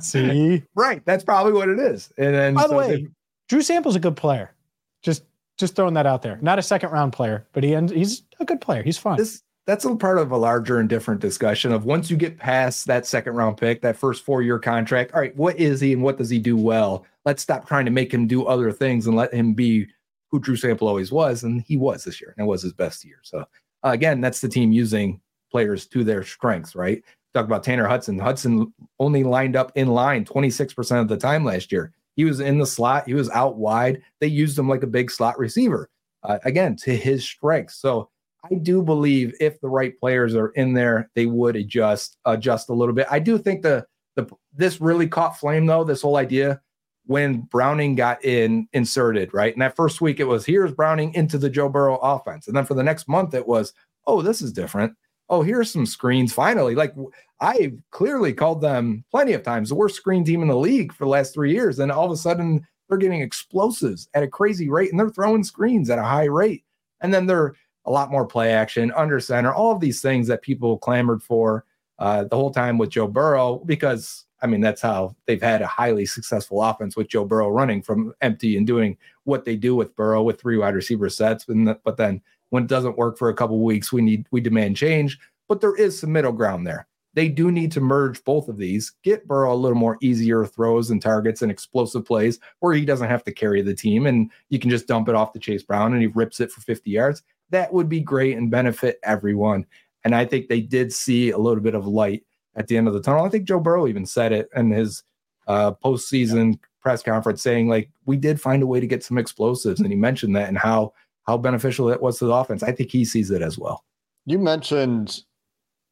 see, 0.00 0.62
right? 0.74 1.04
That's 1.04 1.24
probably 1.24 1.52
what 1.52 1.68
it 1.68 1.78
is. 1.78 2.10
And 2.16 2.34
then, 2.34 2.54
by 2.54 2.68
the 2.68 2.74
way, 2.74 2.88
they, 2.88 3.08
Drew 3.48 3.62
Sample's 3.62 3.96
a 3.96 4.00
good 4.00 4.16
player. 4.16 4.54
Just, 5.02 5.24
just 5.56 5.74
throwing 5.74 5.94
that 5.94 6.06
out 6.06 6.22
there. 6.22 6.38
Not 6.40 6.58
a 6.58 6.62
second 6.62 6.90
round 6.90 7.12
player, 7.12 7.46
but 7.52 7.64
he 7.64 7.74
he's 7.88 8.22
a 8.40 8.44
good 8.44 8.60
player. 8.60 8.82
He's 8.82 8.98
fine. 8.98 9.16
This 9.16 9.42
that's 9.68 9.84
a 9.84 9.94
part 9.94 10.16
of 10.16 10.30
a 10.30 10.36
larger 10.36 10.78
and 10.78 10.88
different 10.88 11.20
discussion 11.20 11.72
of 11.72 11.84
once 11.84 12.10
you 12.10 12.16
get 12.16 12.38
past 12.38 12.86
that 12.86 13.04
second 13.04 13.34
round 13.34 13.58
pick, 13.58 13.82
that 13.82 13.98
first 13.98 14.24
four 14.24 14.40
year 14.40 14.58
contract. 14.58 15.12
All 15.12 15.20
right, 15.20 15.36
what 15.36 15.58
is 15.58 15.78
he 15.78 15.92
and 15.92 16.02
what 16.02 16.16
does 16.16 16.30
he 16.30 16.38
do 16.38 16.56
well? 16.56 17.04
Let's 17.26 17.42
stop 17.42 17.68
trying 17.68 17.84
to 17.84 17.90
make 17.90 18.12
him 18.12 18.26
do 18.26 18.46
other 18.46 18.72
things 18.72 19.06
and 19.06 19.14
let 19.14 19.34
him 19.34 19.52
be 19.52 19.86
who 20.30 20.40
Drew 20.40 20.56
Sample 20.56 20.88
always 20.88 21.12
was, 21.12 21.42
and 21.42 21.60
he 21.60 21.76
was 21.76 22.02
this 22.04 22.18
year, 22.18 22.34
and 22.36 22.46
it 22.46 22.48
was 22.48 22.62
his 22.62 22.72
best 22.72 23.04
year. 23.04 23.18
So 23.22 23.40
uh, 23.40 23.90
again, 23.90 24.22
that's 24.22 24.40
the 24.40 24.48
team 24.48 24.72
using 24.72 25.20
players 25.50 25.86
to 25.88 26.02
their 26.02 26.24
strengths, 26.24 26.74
right? 26.74 27.02
Talk 27.34 27.44
about 27.44 27.62
Tanner 27.62 27.86
Hudson. 27.86 28.18
Hudson 28.18 28.72
only 28.98 29.22
lined 29.22 29.54
up 29.54 29.72
in 29.74 29.88
line 29.88 30.24
26% 30.24 30.98
of 30.98 31.08
the 31.08 31.16
time 31.18 31.44
last 31.44 31.70
year. 31.70 31.92
He 32.18 32.24
was 32.24 32.40
in 32.40 32.58
the 32.58 32.66
slot, 32.66 33.06
he 33.06 33.14
was 33.14 33.30
out 33.30 33.58
wide. 33.58 34.02
They 34.18 34.26
used 34.26 34.58
him 34.58 34.68
like 34.68 34.82
a 34.82 34.88
big 34.88 35.08
slot 35.08 35.38
receiver. 35.38 35.88
Uh, 36.24 36.40
again, 36.44 36.74
to 36.74 36.96
his 36.96 37.24
strengths. 37.24 37.76
So 37.76 38.10
I 38.44 38.56
do 38.56 38.82
believe 38.82 39.34
if 39.38 39.60
the 39.60 39.68
right 39.68 39.98
players 40.00 40.34
are 40.34 40.48
in 40.48 40.72
there, 40.72 41.10
they 41.14 41.26
would 41.26 41.54
adjust 41.54 42.16
adjust 42.24 42.70
a 42.70 42.74
little 42.74 42.92
bit. 42.92 43.06
I 43.08 43.20
do 43.20 43.38
think 43.38 43.62
the 43.62 43.86
the 44.16 44.28
this 44.52 44.80
really 44.80 45.06
caught 45.06 45.38
flame 45.38 45.66
though. 45.66 45.84
This 45.84 46.02
whole 46.02 46.16
idea 46.16 46.60
when 47.06 47.42
Browning 47.42 47.94
got 47.94 48.24
in 48.24 48.66
inserted 48.72 49.32
right, 49.32 49.52
and 49.52 49.62
that 49.62 49.76
first 49.76 50.00
week 50.00 50.18
it 50.18 50.24
was 50.24 50.44
here's 50.44 50.72
Browning 50.72 51.14
into 51.14 51.38
the 51.38 51.48
Joe 51.48 51.68
Burrow 51.68 51.98
offense, 51.98 52.48
and 52.48 52.56
then 52.56 52.64
for 52.64 52.74
the 52.74 52.82
next 52.82 53.06
month 53.06 53.32
it 53.32 53.46
was 53.46 53.72
oh 54.08 54.22
this 54.22 54.42
is 54.42 54.52
different. 54.52 54.92
Oh 55.28 55.42
here's 55.42 55.70
some 55.70 55.86
screens 55.86 56.32
finally. 56.32 56.74
Like 56.74 56.94
I've 57.40 57.78
clearly 57.90 58.32
called 58.32 58.60
them 58.60 59.04
plenty 59.10 59.32
of 59.32 59.42
times 59.42 59.68
the 59.68 59.74
worst 59.74 59.96
screen 59.96 60.24
team 60.24 60.42
in 60.42 60.48
the 60.48 60.56
league 60.56 60.92
for 60.92 61.04
the 61.04 61.10
last 61.10 61.34
three 61.34 61.52
years, 61.52 61.78
and 61.78 61.92
all 61.92 62.06
of 62.06 62.12
a 62.12 62.16
sudden 62.16 62.66
they're 62.88 62.98
getting 62.98 63.20
explosives 63.20 64.08
at 64.14 64.22
a 64.22 64.28
crazy 64.28 64.70
rate, 64.70 64.90
and 64.90 64.98
they're 64.98 65.10
throwing 65.10 65.44
screens 65.44 65.90
at 65.90 65.98
a 65.98 66.02
high 66.02 66.24
rate, 66.24 66.64
and 67.00 67.12
then 67.12 67.26
they're 67.26 67.54
a 67.84 67.90
lot 67.90 68.10
more 68.10 68.26
play 68.26 68.52
action, 68.52 68.92
under 68.96 69.20
center, 69.20 69.52
all 69.52 69.72
of 69.72 69.80
these 69.80 70.02
things 70.02 70.26
that 70.26 70.42
people 70.42 70.78
clamored 70.78 71.22
for 71.22 71.64
uh, 71.98 72.24
the 72.24 72.36
whole 72.36 72.50
time 72.50 72.78
with 72.78 72.90
Joe 72.90 73.06
Burrow, 73.08 73.62
because 73.66 74.26
I 74.40 74.46
mean, 74.46 74.60
that's 74.60 74.80
how 74.80 75.16
they've 75.26 75.42
had 75.42 75.62
a 75.62 75.66
highly 75.66 76.06
successful 76.06 76.62
offense 76.62 76.96
with 76.96 77.08
Joe 77.08 77.24
Burrow 77.24 77.48
running 77.48 77.82
from 77.82 78.14
empty 78.20 78.56
and 78.56 78.66
doing 78.66 78.96
what 79.24 79.44
they 79.44 79.56
do 79.56 79.74
with 79.74 79.96
Burrow 79.96 80.22
with 80.22 80.40
three 80.40 80.56
wide 80.56 80.74
receiver 80.74 81.08
sets. 81.08 81.44
But 81.44 81.96
then 81.96 82.22
when 82.50 82.64
it 82.64 82.68
doesn't 82.68 82.98
work 82.98 83.18
for 83.18 83.28
a 83.28 83.34
couple 83.34 83.62
weeks, 83.62 83.92
we 83.92 84.02
need 84.02 84.26
we 84.30 84.40
demand 84.40 84.76
change. 84.76 85.18
But 85.48 85.60
there 85.60 85.76
is 85.76 85.98
some 85.98 86.12
middle 86.12 86.32
ground 86.32 86.66
there. 86.66 86.86
They 87.14 87.28
do 87.28 87.50
need 87.50 87.72
to 87.72 87.80
merge 87.80 88.22
both 88.22 88.48
of 88.48 88.58
these, 88.58 88.92
get 89.02 89.26
Burrow 89.26 89.52
a 89.52 89.56
little 89.56 89.78
more 89.78 89.96
easier 90.00 90.44
throws 90.44 90.90
and 90.90 91.00
targets 91.02 91.42
and 91.42 91.50
explosive 91.50 92.04
plays 92.04 92.38
where 92.60 92.74
he 92.74 92.84
doesn't 92.84 93.08
have 93.08 93.24
to 93.24 93.32
carry 93.32 93.62
the 93.62 93.74
team 93.74 94.06
and 94.06 94.30
you 94.50 94.58
can 94.58 94.70
just 94.70 94.86
dump 94.86 95.08
it 95.08 95.14
off 95.14 95.32
to 95.32 95.38
Chase 95.38 95.62
Brown 95.62 95.94
and 95.94 96.02
he 96.02 96.08
rips 96.08 96.38
it 96.38 96.52
for 96.52 96.60
50 96.60 96.90
yards 96.90 97.22
that 97.50 97.72
would 97.72 97.88
be 97.88 98.00
great 98.00 98.36
and 98.36 98.50
benefit 98.50 98.98
everyone. 99.02 99.66
And 100.04 100.14
I 100.14 100.24
think 100.24 100.48
they 100.48 100.60
did 100.60 100.92
see 100.92 101.30
a 101.30 101.38
little 101.38 101.62
bit 101.62 101.74
of 101.74 101.86
light 101.86 102.24
at 102.56 102.66
the 102.66 102.76
end 102.76 102.88
of 102.88 102.94
the 102.94 103.00
tunnel. 103.00 103.24
I 103.24 103.28
think 103.28 103.44
Joe 103.44 103.60
Burrow 103.60 103.86
even 103.86 104.06
said 104.06 104.32
it 104.32 104.48
in 104.54 104.70
his 104.70 105.02
uh, 105.46 105.72
postseason 105.72 106.52
yeah. 106.52 106.58
press 106.80 107.02
conference, 107.02 107.42
saying 107.42 107.68
like 107.68 107.90
we 108.06 108.16
did 108.16 108.40
find 108.40 108.62
a 108.62 108.66
way 108.66 108.80
to 108.80 108.86
get 108.86 109.04
some 109.04 109.18
explosives, 109.18 109.80
and 109.80 109.90
he 109.90 109.96
mentioned 109.96 110.36
that 110.36 110.48
and 110.48 110.58
how 110.58 110.92
how 111.28 111.36
beneficial 111.36 111.90
it 111.90 112.02
was 112.02 112.18
to 112.18 112.24
the 112.24 112.32
offense. 112.32 112.62
I 112.62 112.72
think 112.72 112.90
he 112.90 113.04
sees 113.04 113.30
it 113.30 113.42
as 113.42 113.58
well. 113.58 113.84
You 114.26 114.38
mentioned 114.38 115.22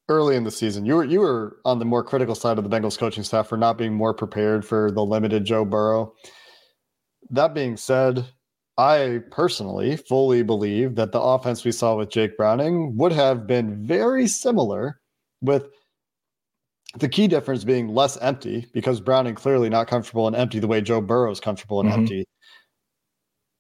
early 0.09 0.37
in 0.37 0.45
the 0.45 0.53
season 0.53 0.87
you 0.87 0.95
were 0.95 1.05
you 1.05 1.19
were 1.19 1.57
on 1.65 1.81
the 1.81 1.85
more 1.85 2.05
critical 2.05 2.37
side 2.37 2.59
of 2.59 2.65
the 2.65 2.71
Bengals 2.71 2.97
coaching 2.97 3.25
staff 3.25 3.49
for 3.49 3.57
not 3.57 3.77
being 3.77 3.93
more 3.93 4.15
prepared 4.15 4.65
for 4.65 4.91
the 4.91 5.05
limited 5.05 5.45
Joe 5.45 5.65
Burrow. 5.65 6.15
That 7.31 7.55
being 7.55 7.77
said, 7.77 8.25
I 8.79 9.21
personally 9.31 9.97
fully 9.97 10.43
believe 10.43 10.95
that 10.95 11.13
the 11.13 11.21
offense 11.21 11.65
we 11.65 11.73
saw 11.73 11.97
with 11.97 12.11
Jake 12.11 12.37
Browning 12.37 12.97
would 12.97 13.13
have 13.13 13.47
been 13.47 13.85
very 13.85 14.29
similar, 14.29 15.01
with 15.41 15.67
the 16.99 17.09
key 17.09 17.27
difference 17.27 17.65
being 17.65 17.89
less 17.89 18.17
empty 18.19 18.67
because 18.73 19.01
Browning 19.01 19.35
clearly 19.35 19.69
not 19.69 19.89
comfortable 19.89 20.29
in 20.29 20.35
empty 20.35 20.59
the 20.59 20.67
way 20.67 20.81
Joe 20.81 21.01
Burrow 21.01 21.31
is 21.31 21.41
comfortable 21.41 21.81
in 21.81 21.89
mm-hmm. 21.89 22.01
empty. 22.01 22.25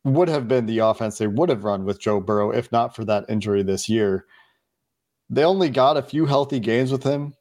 Would 0.06 0.28
have 0.28 0.46
been 0.46 0.66
the 0.66 0.78
offense 0.78 1.18
they 1.18 1.26
would 1.26 1.48
have 1.48 1.64
run 1.64 1.84
with 1.84 2.00
Joe 2.00 2.20
Burrow 2.20 2.52
if 2.52 2.70
not 2.70 2.94
for 2.94 3.04
that 3.06 3.24
injury 3.28 3.64
this 3.64 3.88
year. 3.88 4.24
They 5.28 5.42
only 5.42 5.68
got 5.68 5.96
a 5.96 6.02
few 6.02 6.26
healthy 6.26 6.60
games 6.60 6.92
with 6.92 7.02
him. 7.02 7.34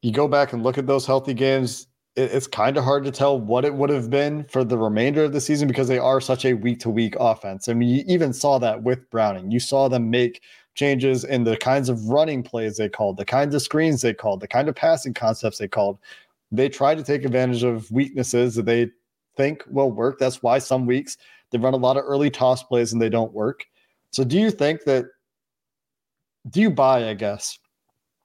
You 0.00 0.10
go 0.10 0.26
back 0.26 0.54
and 0.54 0.62
look 0.62 0.78
at 0.78 0.86
those 0.86 1.04
healthy 1.04 1.34
games, 1.34 1.86
it's 2.16 2.46
kind 2.46 2.76
of 2.76 2.84
hard 2.84 3.04
to 3.04 3.10
tell 3.10 3.38
what 3.38 3.66
it 3.66 3.74
would 3.74 3.90
have 3.90 4.10
been 4.10 4.44
for 4.44 4.64
the 4.64 4.76
remainder 4.76 5.24
of 5.24 5.32
the 5.32 5.40
season 5.40 5.68
because 5.68 5.88
they 5.88 5.98
are 5.98 6.20
such 6.20 6.44
a 6.44 6.54
week 6.54 6.80
to 6.80 6.90
week 6.90 7.14
offense. 7.20 7.68
I 7.68 7.74
mean, 7.74 7.88
you 7.88 8.04
even 8.06 8.32
saw 8.32 8.58
that 8.58 8.82
with 8.82 9.08
Browning. 9.10 9.50
You 9.50 9.60
saw 9.60 9.88
them 9.88 10.10
make 10.10 10.42
changes 10.74 11.24
in 11.24 11.44
the 11.44 11.56
kinds 11.56 11.88
of 11.88 12.08
running 12.08 12.42
plays 12.42 12.78
they 12.78 12.88
called, 12.88 13.16
the 13.18 13.24
kinds 13.24 13.54
of 13.54 13.62
screens 13.62 14.02
they 14.02 14.14
called, 14.14 14.40
the 14.40 14.48
kind 14.48 14.68
of 14.68 14.74
passing 14.74 15.14
concepts 15.14 15.58
they 15.58 15.68
called. 15.68 15.98
They 16.50 16.68
tried 16.68 16.98
to 16.98 17.04
take 17.04 17.24
advantage 17.24 17.64
of 17.64 17.90
weaknesses 17.90 18.54
that 18.56 18.66
they 18.66 18.90
think 19.36 19.62
will 19.68 19.90
work. 19.90 20.18
That's 20.18 20.42
why 20.42 20.58
some 20.58 20.86
weeks 20.86 21.16
they 21.50 21.58
run 21.58 21.74
a 21.74 21.78
lot 21.78 21.96
of 21.96 22.04
early 22.06 22.30
toss 22.30 22.62
plays 22.62 22.92
and 22.92 23.00
they 23.00 23.08
don't 23.08 23.32
work. 23.32 23.64
So, 24.10 24.24
do 24.24 24.38
you 24.38 24.50
think 24.50 24.84
that? 24.84 25.06
Do 26.50 26.60
you 26.60 26.70
buy, 26.70 27.08
I 27.08 27.14
guess, 27.14 27.58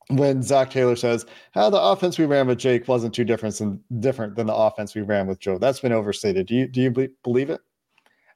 when 0.09 0.41
Zac 0.41 0.69
Taylor 0.69 0.95
says 0.95 1.25
how 1.51 1.69
the 1.69 1.81
offense 1.81 2.17
we 2.17 2.25
ran 2.25 2.47
with 2.47 2.57
Jake 2.57 2.87
wasn't 2.87 3.13
too 3.13 3.25
different 3.25 3.55
than 3.57 3.83
different 3.99 4.35
than 4.35 4.47
the 4.47 4.55
offense 4.55 4.95
we 4.95 5.01
ran 5.01 5.27
with 5.27 5.39
Joe. 5.39 5.57
That's 5.57 5.79
been 5.79 5.91
overstated. 5.91 6.47
Do 6.47 6.55
you 6.55 6.67
do 6.67 6.81
you 6.81 7.09
believe 7.23 7.49
it? 7.49 7.61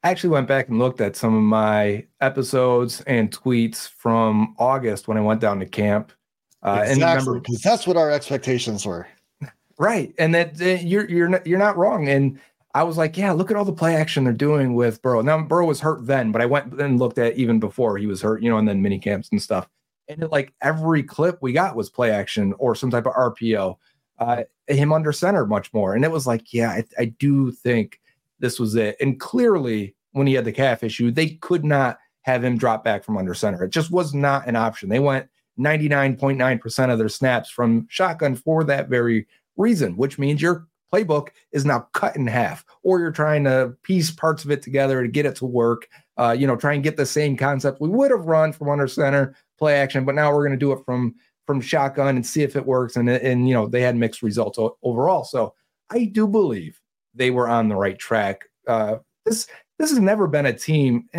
I 0.03 0.09
actually 0.09 0.31
went 0.31 0.47
back 0.47 0.67
and 0.67 0.79
looked 0.79 0.99
at 0.99 1.15
some 1.15 1.35
of 1.35 1.43
my 1.43 2.05
episodes 2.21 3.01
and 3.01 3.31
tweets 3.31 3.87
from 3.87 4.55
August 4.57 5.07
when 5.07 5.17
I 5.17 5.21
went 5.21 5.41
down 5.41 5.59
to 5.59 5.65
camp. 5.65 6.11
Uh, 6.63 6.83
exactly, 6.85 7.39
because 7.39 7.61
that's 7.61 7.87
what 7.87 7.97
our 7.97 8.11
expectations 8.11 8.85
were. 8.85 9.07
Right, 9.79 10.13
and 10.19 10.35
that 10.35 10.61
uh, 10.61 10.79
you're 10.85 11.09
you're 11.09 11.27
not, 11.27 11.47
you're 11.47 11.57
not 11.57 11.75
wrong. 11.75 12.07
And 12.07 12.39
I 12.73 12.83
was 12.83 12.97
like, 12.97 13.17
yeah, 13.17 13.31
look 13.31 13.51
at 13.51 13.57
all 13.57 13.65
the 13.65 13.73
play 13.73 13.95
action 13.95 14.23
they're 14.23 14.33
doing 14.33 14.75
with 14.75 15.01
Burrow. 15.01 15.21
Now 15.21 15.41
Burrow 15.41 15.65
was 15.65 15.81
hurt 15.81 16.05
then, 16.05 16.31
but 16.31 16.41
I 16.41 16.45
went 16.45 16.73
and 16.79 16.99
looked 16.99 17.17
at 17.17 17.35
even 17.35 17.59
before 17.59 17.97
he 17.97 18.07
was 18.07 18.21
hurt, 18.21 18.41
you 18.41 18.49
know, 18.49 18.57
and 18.57 18.67
then 18.67 18.81
mini 18.81 18.99
camps 18.99 19.29
and 19.31 19.41
stuff. 19.41 19.67
And 20.07 20.23
it, 20.23 20.31
like 20.31 20.53
every 20.61 21.03
clip 21.03 21.37
we 21.41 21.53
got 21.53 21.75
was 21.75 21.89
play 21.89 22.11
action 22.11 22.53
or 22.57 22.75
some 22.75 22.89
type 22.89 23.05
of 23.05 23.13
RPO. 23.13 23.77
Uh, 24.19 24.43
him 24.67 24.93
under 24.93 25.11
center 25.11 25.45
much 25.45 25.73
more, 25.73 25.95
and 25.95 26.05
it 26.05 26.11
was 26.11 26.27
like, 26.27 26.53
yeah, 26.53 26.69
I, 26.69 26.83
I 26.99 27.05
do 27.05 27.51
think 27.51 27.99
this 28.39 28.59
was 28.59 28.75
it. 28.75 28.95
And 29.01 29.19
clearly, 29.19 29.95
when 30.11 30.27
he 30.27 30.33
had 30.33 30.45
the 30.45 30.51
calf 30.51 30.83
issue, 30.83 31.11
they 31.11 31.29
could 31.29 31.65
not 31.65 31.97
have 32.21 32.43
him 32.43 32.57
drop 32.57 32.83
back 32.83 33.03
from 33.03 33.17
under 33.17 33.33
center. 33.33 33.63
It 33.63 33.71
just 33.71 33.91
was 33.91 34.13
not 34.13 34.47
an 34.47 34.55
option. 34.55 34.89
They 34.89 34.99
went 34.99 35.27
99.9% 35.59 36.91
of 36.91 36.99
their 36.99 37.09
snaps 37.09 37.49
from 37.49 37.87
shotgun 37.89 38.35
for 38.35 38.63
that 38.65 38.89
very 38.89 39.27
reason, 39.57 39.97
which 39.97 40.19
means 40.19 40.41
your 40.41 40.67
playbook 40.91 41.29
is 41.51 41.65
now 41.65 41.87
cut 41.93 42.15
in 42.15 42.27
half, 42.27 42.65
or 42.83 42.99
you're 42.99 43.11
trying 43.11 43.43
to 43.45 43.75
piece 43.83 44.11
parts 44.11 44.43
of 44.43 44.51
it 44.51 44.61
together 44.61 45.01
to 45.01 45.07
get 45.07 45.25
it 45.25 45.35
to 45.37 45.45
work. 45.45 45.87
Uh, 46.17 46.35
you 46.37 46.45
know, 46.45 46.55
try 46.55 46.73
and 46.73 46.83
get 46.83 46.97
the 46.97 47.05
same 47.05 47.35
concept 47.35 47.81
we 47.81 47.89
would 47.89 48.11
have 48.11 48.25
run 48.25 48.51
from 48.51 48.69
under 48.69 48.87
center 48.87 49.35
play 49.57 49.79
action, 49.79 50.05
but 50.05 50.15
now 50.15 50.31
we're 50.31 50.45
going 50.45 50.51
to 50.51 50.65
do 50.65 50.71
it 50.71 50.83
from 50.85 51.15
from 51.47 51.61
shotgun 51.61 52.15
and 52.15 52.25
see 52.25 52.43
if 52.43 52.55
it 52.55 52.65
works. 52.65 52.95
And 52.95 53.09
and 53.09 53.47
you 53.47 53.53
know, 53.53 53.67
they 53.67 53.81
had 53.81 53.95
mixed 53.95 54.21
results 54.21 54.59
overall. 54.83 55.23
So 55.23 55.53
I 55.89 56.05
do 56.05 56.27
believe 56.27 56.79
they 57.13 57.31
were 57.31 57.47
on 57.47 57.69
the 57.69 57.75
right 57.75 57.97
track. 57.97 58.45
Uh, 58.67 58.97
this 59.25 59.47
this 59.79 59.89
has 59.89 59.99
never 59.99 60.27
been 60.27 60.45
a 60.45 60.53
team. 60.53 61.09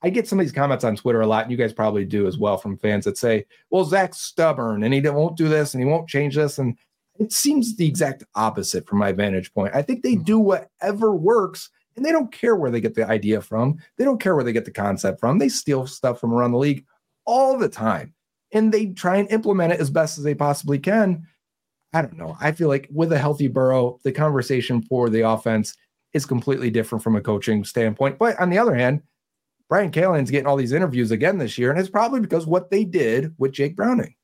I 0.00 0.10
get 0.10 0.28
some 0.28 0.38
of 0.38 0.46
these 0.46 0.52
comments 0.52 0.84
on 0.84 0.94
Twitter 0.94 1.20
a 1.20 1.26
lot, 1.26 1.42
and 1.42 1.50
you 1.50 1.58
guys 1.58 1.72
probably 1.72 2.04
do 2.04 2.28
as 2.28 2.38
well 2.38 2.56
from 2.56 2.78
fans 2.78 3.04
that 3.04 3.18
say, 3.18 3.46
"Well, 3.70 3.84
Zac's 3.84 4.18
stubborn 4.18 4.84
and 4.84 4.94
he 4.94 5.00
won't 5.00 5.36
do 5.36 5.48
this 5.48 5.74
and 5.74 5.82
he 5.82 5.88
won't 5.88 6.08
change 6.08 6.36
this." 6.36 6.58
And 6.58 6.76
it 7.18 7.32
seems 7.32 7.76
the 7.76 7.86
exact 7.86 8.24
opposite 8.34 8.86
from 8.86 8.98
my 8.98 9.12
vantage 9.12 9.52
point. 9.52 9.74
I 9.74 9.82
think 9.82 10.02
they 10.02 10.14
mm-hmm. 10.14 10.24
do 10.24 10.38
whatever 10.38 11.14
works, 11.14 11.70
and 11.96 12.04
they 12.04 12.12
don't 12.12 12.32
care 12.32 12.56
where 12.56 12.70
they 12.70 12.80
get 12.80 12.94
the 12.94 13.06
idea 13.06 13.40
from. 13.40 13.78
They 13.96 14.04
don't 14.04 14.20
care 14.20 14.34
where 14.34 14.44
they 14.44 14.52
get 14.52 14.64
the 14.64 14.70
concept 14.70 15.20
from. 15.20 15.38
They 15.38 15.48
steal 15.48 15.86
stuff 15.86 16.20
from 16.20 16.32
around 16.32 16.52
the 16.52 16.58
league 16.58 16.84
all 17.24 17.58
the 17.58 17.68
time, 17.68 18.14
and 18.52 18.72
they 18.72 18.86
try 18.86 19.16
and 19.16 19.30
implement 19.30 19.72
it 19.72 19.80
as 19.80 19.90
best 19.90 20.18
as 20.18 20.24
they 20.24 20.34
possibly 20.34 20.78
can. 20.78 21.26
I 21.92 22.02
don't 22.02 22.18
know. 22.18 22.36
I 22.40 22.52
feel 22.52 22.68
like 22.68 22.88
with 22.92 23.12
a 23.12 23.18
healthy 23.18 23.48
Burrow, 23.48 23.98
the 24.04 24.12
conversation 24.12 24.82
for 24.82 25.08
the 25.08 25.22
offense 25.22 25.74
is 26.12 26.26
completely 26.26 26.70
different 26.70 27.02
from 27.02 27.16
a 27.16 27.20
coaching 27.20 27.64
standpoint. 27.64 28.18
But 28.18 28.38
on 28.40 28.50
the 28.50 28.58
other 28.58 28.74
hand, 28.74 29.02
Brian 29.68 29.90
Callahan's 29.90 30.30
getting 30.30 30.46
all 30.46 30.56
these 30.56 30.72
interviews 30.72 31.10
again 31.10 31.38
this 31.38 31.58
year, 31.58 31.70
and 31.70 31.78
it's 31.78 31.90
probably 31.90 32.20
because 32.20 32.46
what 32.46 32.70
they 32.70 32.84
did 32.84 33.34
with 33.38 33.52
Jake 33.52 33.76
Browning. 33.76 34.14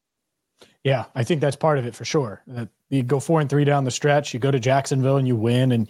Yeah, 0.84 1.06
I 1.14 1.24
think 1.24 1.40
that's 1.40 1.56
part 1.56 1.78
of 1.78 1.86
it 1.86 1.94
for 1.94 2.04
sure. 2.04 2.42
Uh, 2.54 2.66
you 2.94 3.02
go 3.02 3.20
four 3.20 3.40
and 3.40 3.50
three 3.50 3.64
down 3.64 3.84
the 3.84 3.90
stretch, 3.90 4.32
you 4.32 4.40
go 4.40 4.50
to 4.50 4.60
Jacksonville 4.60 5.16
and 5.16 5.28
you 5.28 5.36
win, 5.36 5.72
and 5.72 5.88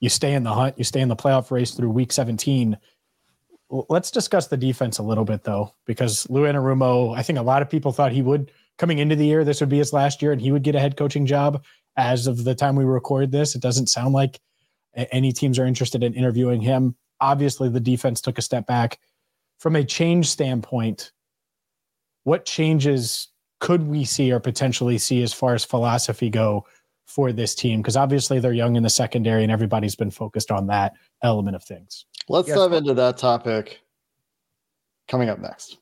you 0.00 0.08
stay 0.08 0.34
in 0.34 0.42
the 0.42 0.52
hunt, 0.52 0.78
you 0.78 0.84
stay 0.84 1.00
in 1.00 1.08
the 1.08 1.16
playoff 1.16 1.50
race 1.50 1.72
through 1.72 1.90
week 1.90 2.12
17. 2.12 2.76
Let's 3.68 4.10
discuss 4.10 4.46
the 4.46 4.56
defense 4.56 4.98
a 4.98 5.02
little 5.02 5.24
bit 5.24 5.44
though, 5.44 5.74
because 5.86 6.28
Lou 6.30 6.42
Anarumo, 6.42 7.16
I 7.16 7.22
think 7.22 7.38
a 7.38 7.42
lot 7.42 7.62
of 7.62 7.70
people 7.70 7.92
thought 7.92 8.12
he 8.12 8.22
would 8.22 8.50
coming 8.78 8.98
into 8.98 9.16
the 9.16 9.26
year, 9.26 9.44
this 9.44 9.60
would 9.60 9.70
be 9.70 9.78
his 9.78 9.92
last 9.92 10.22
year, 10.22 10.32
and 10.32 10.40
he 10.40 10.52
would 10.52 10.62
get 10.62 10.74
a 10.74 10.80
head 10.80 10.96
coaching 10.96 11.26
job. 11.26 11.64
As 11.96 12.26
of 12.26 12.44
the 12.44 12.54
time 12.54 12.76
we 12.76 12.84
record 12.84 13.32
this, 13.32 13.54
it 13.54 13.62
doesn't 13.62 13.88
sound 13.88 14.12
like 14.12 14.38
any 14.94 15.32
teams 15.32 15.58
are 15.58 15.66
interested 15.66 16.02
in 16.02 16.14
interviewing 16.14 16.60
him. 16.60 16.94
Obviously, 17.20 17.68
the 17.68 17.80
defense 17.80 18.20
took 18.20 18.38
a 18.38 18.42
step 18.42 18.66
back. 18.66 18.98
From 19.58 19.76
a 19.76 19.84
change 19.84 20.28
standpoint, 20.28 21.12
what 22.24 22.44
changes 22.44 23.28
could 23.60 23.86
we 23.86 24.04
see 24.04 24.32
or 24.32 24.40
potentially 24.40 24.98
see 24.98 25.22
as 25.22 25.32
far 25.32 25.54
as 25.54 25.64
philosophy 25.64 26.30
go 26.30 26.66
for 27.06 27.32
this 27.32 27.54
team? 27.54 27.80
Because 27.80 27.96
obviously 27.96 28.38
they're 28.38 28.52
young 28.52 28.76
in 28.76 28.82
the 28.82 28.90
secondary 28.90 29.42
and 29.42 29.52
everybody's 29.52 29.96
been 29.96 30.10
focused 30.10 30.50
on 30.50 30.66
that 30.66 30.92
element 31.22 31.56
of 31.56 31.64
things. 31.64 32.06
Let's 32.28 32.48
yes. 32.48 32.58
dive 32.58 32.72
into 32.72 32.94
that 32.94 33.18
topic 33.18 33.80
coming 35.08 35.28
up 35.28 35.38
next. 35.38 35.78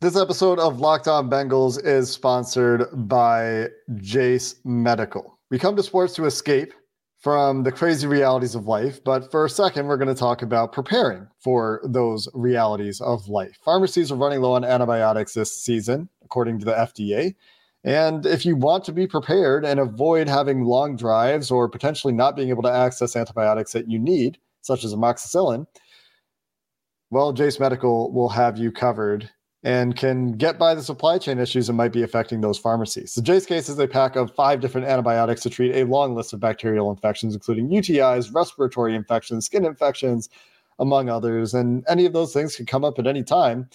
This 0.00 0.16
episode 0.16 0.58
of 0.58 0.80
Locked 0.80 1.08
On 1.08 1.30
Bengals 1.30 1.82
is 1.84 2.10
sponsored 2.10 2.86
by 3.08 3.68
Jase 3.96 4.56
Medical. 4.64 5.38
We 5.50 5.58
come 5.58 5.76
to 5.76 5.82
sports 5.82 6.14
to 6.14 6.26
escape 6.26 6.74
from 7.24 7.62
the 7.62 7.72
crazy 7.72 8.06
realities 8.06 8.54
of 8.54 8.66
life. 8.66 9.02
But 9.02 9.30
for 9.30 9.46
a 9.46 9.48
second, 9.48 9.86
we're 9.86 9.96
going 9.96 10.14
to 10.14 10.14
talk 10.14 10.42
about 10.42 10.74
preparing 10.74 11.26
for 11.38 11.80
those 11.82 12.28
realities 12.34 13.00
of 13.00 13.26
life. 13.28 13.58
Pharmacies 13.64 14.12
are 14.12 14.16
running 14.16 14.42
low 14.42 14.52
on 14.52 14.62
antibiotics 14.62 15.32
this 15.32 15.56
season, 15.56 16.10
according 16.34 16.58
to 16.58 16.64
the 16.64 16.72
FDA. 16.72 17.32
And 17.84 18.26
if 18.26 18.44
you 18.44 18.56
want 18.56 18.82
to 18.84 18.92
be 18.92 19.06
prepared 19.06 19.64
and 19.64 19.78
avoid 19.78 20.28
having 20.28 20.64
long 20.64 20.96
drives 20.96 21.48
or 21.48 21.68
potentially 21.68 22.12
not 22.12 22.34
being 22.34 22.48
able 22.48 22.64
to 22.64 22.72
access 22.72 23.14
antibiotics 23.14 23.70
that 23.72 23.88
you 23.88 24.00
need, 24.00 24.36
such 24.62 24.82
as 24.82 24.92
amoxicillin, 24.92 25.64
well, 27.10 27.32
Jase 27.32 27.60
Medical 27.60 28.10
will 28.10 28.30
have 28.30 28.58
you 28.58 28.72
covered 28.72 29.30
and 29.62 29.96
can 29.96 30.32
get 30.32 30.58
by 30.58 30.74
the 30.74 30.82
supply 30.82 31.18
chain 31.18 31.38
issues 31.38 31.68
that 31.68 31.74
might 31.74 31.92
be 31.92 32.02
affecting 32.02 32.40
those 32.40 32.58
pharmacies. 32.58 33.14
The 33.14 33.22
Jase 33.22 33.46
case 33.46 33.68
is 33.68 33.78
a 33.78 33.86
pack 33.86 34.16
of 34.16 34.34
five 34.34 34.60
different 34.60 34.88
antibiotics 34.88 35.42
to 35.42 35.50
treat 35.50 35.76
a 35.76 35.86
long 35.86 36.16
list 36.16 36.32
of 36.32 36.40
bacterial 36.40 36.90
infections, 36.90 37.34
including 37.34 37.68
UTIs, 37.68 38.34
respiratory 38.34 38.96
infections, 38.96 39.46
skin 39.46 39.64
infections, 39.64 40.28
among 40.80 41.08
others. 41.08 41.54
And 41.54 41.84
any 41.88 42.06
of 42.06 42.12
those 42.12 42.32
things 42.32 42.56
can 42.56 42.66
come 42.66 42.84
up 42.84 42.98
at 42.98 43.06
any 43.06 43.22
time. 43.22 43.68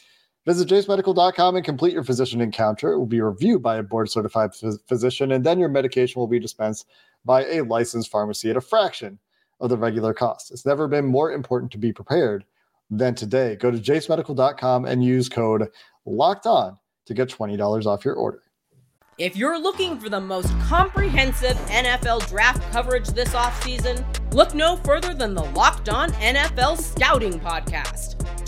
Visit 0.49 0.67
jasemedical.com 0.67 1.57
and 1.57 1.63
complete 1.63 1.93
your 1.93 2.03
physician 2.03 2.41
encounter. 2.41 2.91
It 2.91 2.97
will 2.97 3.05
be 3.05 3.21
reviewed 3.21 3.62
by 3.62 3.77
a 3.77 3.83
board 3.83 4.09
certified 4.09 4.49
physician, 4.88 5.33
and 5.33 5.45
then 5.45 5.59
your 5.59 5.69
medication 5.69 6.19
will 6.19 6.27
be 6.27 6.39
dispensed 6.39 6.88
by 7.23 7.45
a 7.45 7.62
licensed 7.62 8.09
pharmacy 8.09 8.49
at 8.49 8.57
a 8.57 8.62
fraction 8.62 9.19
of 9.59 9.69
the 9.69 9.77
regular 9.77 10.12
cost. 10.12 10.49
It's 10.49 10.65
never 10.65 10.88
been 10.88 11.05
more 11.05 11.33
important 11.33 11.71
to 11.73 11.77
be 11.77 11.93
prepared 11.93 12.45
than 12.89 13.13
today. 13.13 13.57
Go 13.57 13.69
to 13.69 13.77
jasemedical.com 13.77 14.85
and 14.85 15.03
use 15.03 15.29
code 15.29 15.67
locked 16.07 16.47
on 16.47 16.79
to 17.05 17.13
get 17.13 17.29
$20 17.29 17.85
off 17.85 18.03
your 18.03 18.15
order. 18.15 18.41
If 19.19 19.38
you're 19.38 19.62
looking 19.62 19.99
for 19.99 20.09
the 20.09 20.19
most 20.19 20.49
comprehensive 20.62 21.57
NFL 21.67 22.27
draft 22.27 22.63
coverage 22.71 23.09
this 23.09 23.35
offseason, 23.35 24.03
look 24.33 24.55
no 24.55 24.77
further 24.77 25.13
than 25.13 25.35
the 25.35 25.43
Locked 25.43 25.89
On 25.89 26.09
NFL 26.13 26.79
Scouting 26.81 27.39
Podcast. 27.39 28.18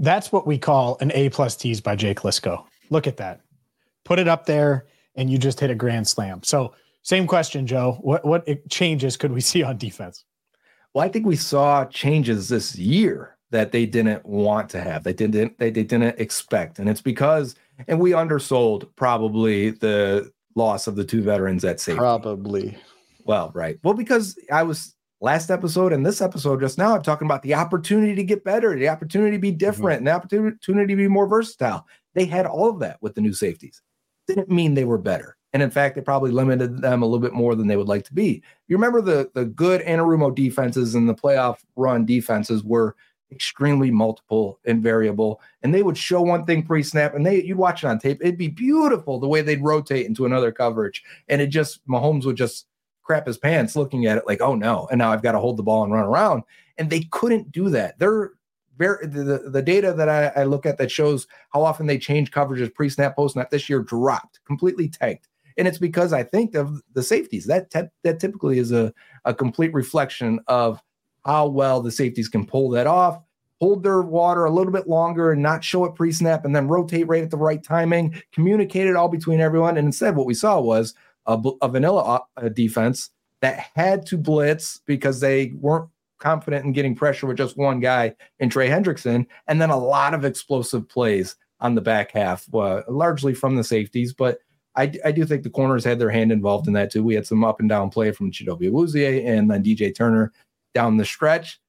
That's 0.00 0.32
what 0.32 0.46
we 0.46 0.58
call 0.58 0.96
an 1.00 1.12
A 1.14 1.28
plus 1.28 1.54
tease 1.54 1.80
by 1.80 1.94
Jake 1.94 2.20
Liskow. 2.20 2.64
Look 2.88 3.06
at 3.06 3.18
that. 3.18 3.42
Put 4.04 4.18
it 4.18 4.28
up 4.28 4.46
there, 4.46 4.86
and 5.14 5.30
you 5.30 5.36
just 5.36 5.60
hit 5.60 5.70
a 5.70 5.74
grand 5.74 6.08
slam. 6.08 6.42
So, 6.42 6.72
same 7.02 7.26
question, 7.26 7.66
Joe. 7.66 7.98
What 8.00 8.24
what 8.24 8.46
changes 8.70 9.16
could 9.16 9.30
we 9.30 9.40
see 9.50 9.62
on 9.62 9.76
defense? 9.76 10.24
Well, 10.94 11.04
I 11.04 11.08
think 11.08 11.26
we 11.26 11.36
saw 11.36 11.84
changes 11.84 12.48
this 12.48 12.76
year 12.76 13.36
that 13.50 13.72
they 13.72 13.84
didn't 13.84 14.24
want 14.24 14.70
to 14.70 14.80
have. 14.80 15.04
They 15.04 15.12
didn't 15.12 15.58
they, 15.58 15.70
they 15.70 15.84
didn't 15.84 16.18
expect. 16.18 16.78
And 16.78 16.88
it's 16.88 17.02
because 17.02 17.54
and 17.86 18.00
we 18.00 18.14
undersold 18.14 18.88
probably 18.96 19.70
the 19.70 20.30
loss 20.56 20.86
of 20.86 20.96
the 20.96 21.04
two 21.04 21.22
veterans 21.22 21.64
at 21.64 21.78
safety. 21.78 21.98
Probably. 21.98 22.78
Well, 23.24 23.52
right. 23.54 23.78
Well, 23.84 23.94
because 23.94 24.38
I 24.50 24.62
was 24.62 24.94
last 25.20 25.50
episode 25.50 25.92
and 25.92 26.04
this 26.04 26.20
episode 26.20 26.60
just 26.60 26.78
now, 26.78 26.94
I'm 26.94 27.02
talking 27.02 27.26
about 27.26 27.42
the 27.42 27.54
opportunity 27.54 28.14
to 28.14 28.24
get 28.24 28.44
better, 28.44 28.76
the 28.76 28.88
opportunity 28.88 29.36
to 29.36 29.40
be 29.40 29.50
mm-hmm. 29.50 29.58
different, 29.58 30.02
mm-hmm. 30.02 30.08
and 30.08 30.30
the 30.30 30.38
opportunity 30.38 30.92
to 30.92 30.96
be 30.96 31.08
more 31.08 31.26
versatile. 31.26 31.86
They 32.14 32.24
had 32.24 32.46
all 32.46 32.70
of 32.70 32.80
that 32.80 32.98
with 33.00 33.14
the 33.14 33.20
new 33.20 33.32
safeties. 33.32 33.82
Didn't 34.26 34.50
mean 34.50 34.74
they 34.74 34.84
were 34.84 34.98
better. 34.98 35.36
And 35.52 35.62
in 35.62 35.70
fact, 35.70 35.96
they 35.96 36.00
probably 36.00 36.30
limited 36.30 36.80
them 36.80 37.02
a 37.02 37.06
little 37.06 37.18
bit 37.18 37.32
more 37.32 37.56
than 37.56 37.66
they 37.66 37.76
would 37.76 37.88
like 37.88 38.04
to 38.04 38.14
be. 38.14 38.42
You 38.68 38.76
remember 38.76 39.00
the 39.00 39.30
the 39.34 39.44
good 39.44 39.80
Anarumo 39.82 40.32
defenses 40.34 40.94
and 40.94 41.08
the 41.08 41.14
playoff 41.14 41.58
run 41.74 42.06
defenses 42.06 42.62
were 42.62 42.94
extremely 43.32 43.90
multiple 43.90 44.58
and 44.64 44.82
variable. 44.82 45.40
And 45.62 45.74
they 45.74 45.82
would 45.82 45.98
show 45.98 46.22
one 46.22 46.44
thing 46.44 46.62
pre-snap, 46.62 47.14
and 47.14 47.26
they 47.26 47.42
you'd 47.42 47.58
watch 47.58 47.82
it 47.82 47.88
on 47.88 47.98
tape. 47.98 48.18
It'd 48.20 48.38
be 48.38 48.48
beautiful 48.48 49.18
the 49.18 49.28
way 49.28 49.42
they'd 49.42 49.62
rotate 49.62 50.06
into 50.06 50.24
another 50.24 50.52
coverage, 50.52 51.02
and 51.28 51.40
it 51.40 51.48
just 51.48 51.84
Mahomes 51.88 52.24
would 52.26 52.36
just 52.36 52.66
crap 53.10 53.26
his 53.26 53.38
pants 53.38 53.74
looking 53.74 54.06
at 54.06 54.16
it 54.16 54.22
like, 54.28 54.40
oh 54.40 54.54
no, 54.54 54.86
and 54.88 55.00
now 55.00 55.10
I've 55.10 55.20
got 55.22 55.32
to 55.32 55.40
hold 55.40 55.56
the 55.56 55.64
ball 55.64 55.82
and 55.82 55.92
run 55.92 56.04
around. 56.04 56.44
And 56.78 56.90
they 56.90 57.00
couldn't 57.10 57.50
do 57.50 57.68
that. 57.70 57.98
They're 57.98 58.30
very 58.78 59.04
the, 59.04 59.50
the 59.50 59.62
data 59.62 59.92
that 59.92 60.08
I, 60.08 60.28
I 60.40 60.44
look 60.44 60.64
at 60.64 60.78
that 60.78 60.92
shows 60.92 61.26
how 61.52 61.64
often 61.64 61.88
they 61.88 61.98
change 61.98 62.30
coverages 62.30 62.72
pre-snap, 62.72 63.16
post-snap 63.16 63.50
this 63.50 63.68
year 63.68 63.80
dropped, 63.80 64.38
completely 64.46 64.88
tanked. 64.88 65.26
And 65.58 65.66
it's 65.66 65.76
because 65.76 66.12
I 66.12 66.22
think 66.22 66.54
of 66.54 66.80
the 66.94 67.02
safeties. 67.02 67.46
That 67.46 67.72
te- 67.72 67.90
that 68.04 68.20
typically 68.20 68.60
is 68.60 68.70
a, 68.70 68.94
a 69.24 69.34
complete 69.34 69.74
reflection 69.74 70.38
of 70.46 70.80
how 71.26 71.48
well 71.48 71.82
the 71.82 71.90
safeties 71.90 72.28
can 72.28 72.46
pull 72.46 72.70
that 72.70 72.86
off, 72.86 73.18
hold 73.58 73.82
their 73.82 74.02
water 74.02 74.44
a 74.44 74.52
little 74.52 74.72
bit 74.72 74.86
longer 74.86 75.32
and 75.32 75.42
not 75.42 75.64
show 75.64 75.84
it 75.84 75.96
pre 75.96 76.12
snap, 76.12 76.44
and 76.44 76.54
then 76.54 76.68
rotate 76.68 77.08
right 77.08 77.24
at 77.24 77.30
the 77.30 77.36
right 77.36 77.64
timing, 77.64 78.22
communicate 78.30 78.86
it 78.86 78.94
all 78.94 79.08
between 79.08 79.40
everyone. 79.40 79.76
And 79.76 79.86
instead, 79.86 80.14
what 80.14 80.26
we 80.26 80.34
saw 80.34 80.60
was 80.60 80.94
a, 81.32 81.66
a 81.66 81.68
vanilla 81.68 82.22
defense 82.52 83.10
that 83.40 83.58
had 83.74 84.06
to 84.06 84.18
blitz 84.18 84.80
because 84.86 85.20
they 85.20 85.52
weren't 85.60 85.88
confident 86.18 86.64
in 86.64 86.72
getting 86.72 86.94
pressure 86.94 87.26
with 87.26 87.38
just 87.38 87.56
one 87.56 87.80
guy 87.80 88.14
in 88.38 88.50
Trey 88.50 88.68
Hendrickson, 88.68 89.26
and 89.48 89.60
then 89.60 89.70
a 89.70 89.78
lot 89.78 90.14
of 90.14 90.24
explosive 90.24 90.88
plays 90.88 91.36
on 91.60 91.74
the 91.74 91.80
back 91.80 92.12
half, 92.12 92.46
uh, 92.54 92.82
largely 92.88 93.34
from 93.34 93.56
the 93.56 93.64
safeties. 93.64 94.12
But 94.12 94.38
I, 94.76 94.92
I, 95.04 95.12
do 95.12 95.24
think 95.24 95.42
the 95.42 95.50
corners 95.50 95.84
had 95.84 95.98
their 95.98 96.10
hand 96.10 96.32
involved 96.32 96.66
in 96.66 96.72
that 96.74 96.90
too. 96.90 97.02
We 97.02 97.14
had 97.14 97.26
some 97.26 97.44
up 97.44 97.60
and 97.60 97.68
down 97.68 97.90
play 97.90 98.12
from 98.12 98.30
Chidobe 98.30 98.70
Awuzie 98.70 99.26
and 99.26 99.50
then 99.50 99.64
DJ 99.64 99.94
Turner 99.94 100.32
down 100.74 100.96
the 100.96 101.04
stretch. 101.04 101.60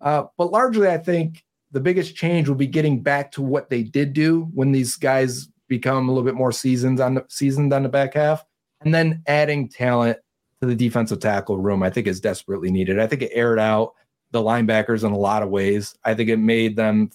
Uh, 0.00 0.24
but 0.36 0.50
largely, 0.50 0.88
I 0.88 0.98
think 0.98 1.44
the 1.70 1.80
biggest 1.80 2.14
change 2.14 2.48
will 2.48 2.56
be 2.56 2.66
getting 2.66 3.02
back 3.02 3.30
to 3.32 3.42
what 3.42 3.70
they 3.70 3.82
did 3.82 4.12
do 4.12 4.48
when 4.54 4.72
these 4.72 4.96
guys 4.96 5.48
become 5.68 6.08
a 6.08 6.12
little 6.12 6.24
bit 6.24 6.34
more 6.34 6.52
seasoned 6.52 7.00
on 7.00 7.14
the 7.14 7.24
seasoned 7.28 7.72
on 7.72 7.82
the 7.82 7.88
back 7.88 8.14
half, 8.14 8.44
and 8.82 8.94
then 8.94 9.22
adding 9.26 9.68
talent 9.68 10.18
to 10.60 10.68
the 10.68 10.74
defensive 10.74 11.20
tackle 11.20 11.58
room. 11.58 11.82
I 11.82 11.90
think 11.90 12.06
is 12.06 12.20
desperately 12.20 12.70
needed. 12.70 12.98
I 12.98 13.06
think 13.06 13.22
it 13.22 13.32
aired 13.32 13.58
out 13.58 13.94
the 14.30 14.40
linebackers 14.40 15.04
in 15.04 15.12
a 15.12 15.18
lot 15.18 15.42
of 15.42 15.48
ways. 15.48 15.94
I 16.04 16.14
think 16.14 16.28
it 16.28 16.36
made 16.36 16.76
them 16.76 17.10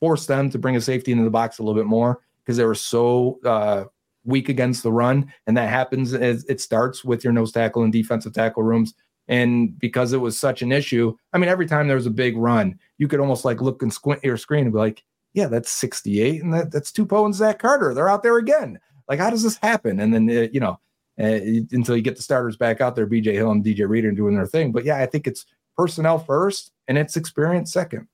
force 0.00 0.26
them 0.26 0.50
to 0.50 0.58
bring 0.58 0.76
a 0.76 0.80
safety 0.80 1.12
into 1.12 1.24
the 1.24 1.30
box 1.30 1.58
a 1.58 1.62
little 1.62 1.80
bit 1.80 1.86
more 1.86 2.20
because 2.44 2.56
they 2.56 2.64
were 2.64 2.74
so 2.74 3.38
uh, 3.44 3.84
weak 4.24 4.48
against 4.48 4.82
the 4.82 4.92
run, 4.92 5.32
and 5.46 5.56
that 5.56 5.68
happens 5.68 6.12
as 6.12 6.44
it 6.44 6.60
starts 6.60 7.04
with 7.04 7.24
your 7.24 7.32
nose 7.32 7.52
tackle 7.52 7.84
and 7.84 7.92
defensive 7.92 8.32
tackle 8.32 8.62
rooms 8.62 8.94
and 9.28 9.78
because 9.78 10.12
it 10.12 10.18
was 10.18 10.38
such 10.38 10.62
an 10.62 10.72
issue, 10.72 11.16
I 11.32 11.38
mean, 11.38 11.48
every 11.48 11.66
time 11.66 11.86
there 11.86 11.96
was 11.96 12.06
a 12.06 12.10
big 12.10 12.36
run, 12.36 12.78
you 12.98 13.08
could 13.08 13.20
almost 13.20 13.44
like 13.44 13.60
look 13.60 13.82
and 13.82 13.92
squint 13.92 14.22
your 14.24 14.36
screen 14.36 14.64
and 14.64 14.72
be 14.72 14.78
like, 14.78 15.04
yeah, 15.32 15.46
that's 15.46 15.70
68. 15.70 16.42
And 16.42 16.52
that, 16.52 16.70
that's 16.72 16.92
Tupou 16.92 17.24
and 17.24 17.34
Zach 17.34 17.58
Carter. 17.58 17.94
They're 17.94 18.08
out 18.08 18.22
there 18.22 18.38
again. 18.38 18.78
Like, 19.08 19.20
how 19.20 19.30
does 19.30 19.42
this 19.42 19.56
happen? 19.56 20.00
And 20.00 20.12
then, 20.12 20.28
uh, 20.28 20.48
you 20.52 20.60
know, 20.60 20.78
Eh, 21.18 21.60
until 21.72 21.96
you 21.96 22.02
get 22.02 22.16
the 22.16 22.22
starters 22.22 22.56
back 22.56 22.80
out 22.80 22.96
there, 22.96 23.06
BJ 23.06 23.32
Hill 23.32 23.50
and 23.50 23.64
DJ 23.64 23.88
Reader 23.88 24.12
doing 24.12 24.34
their 24.34 24.46
thing. 24.46 24.72
But 24.72 24.84
yeah, 24.84 24.98
I 24.98 25.06
think 25.06 25.26
it's 25.26 25.44
personnel 25.76 26.18
first 26.18 26.72
and 26.88 26.96
it's 26.96 27.16
experience 27.16 27.72
second. 27.72 28.08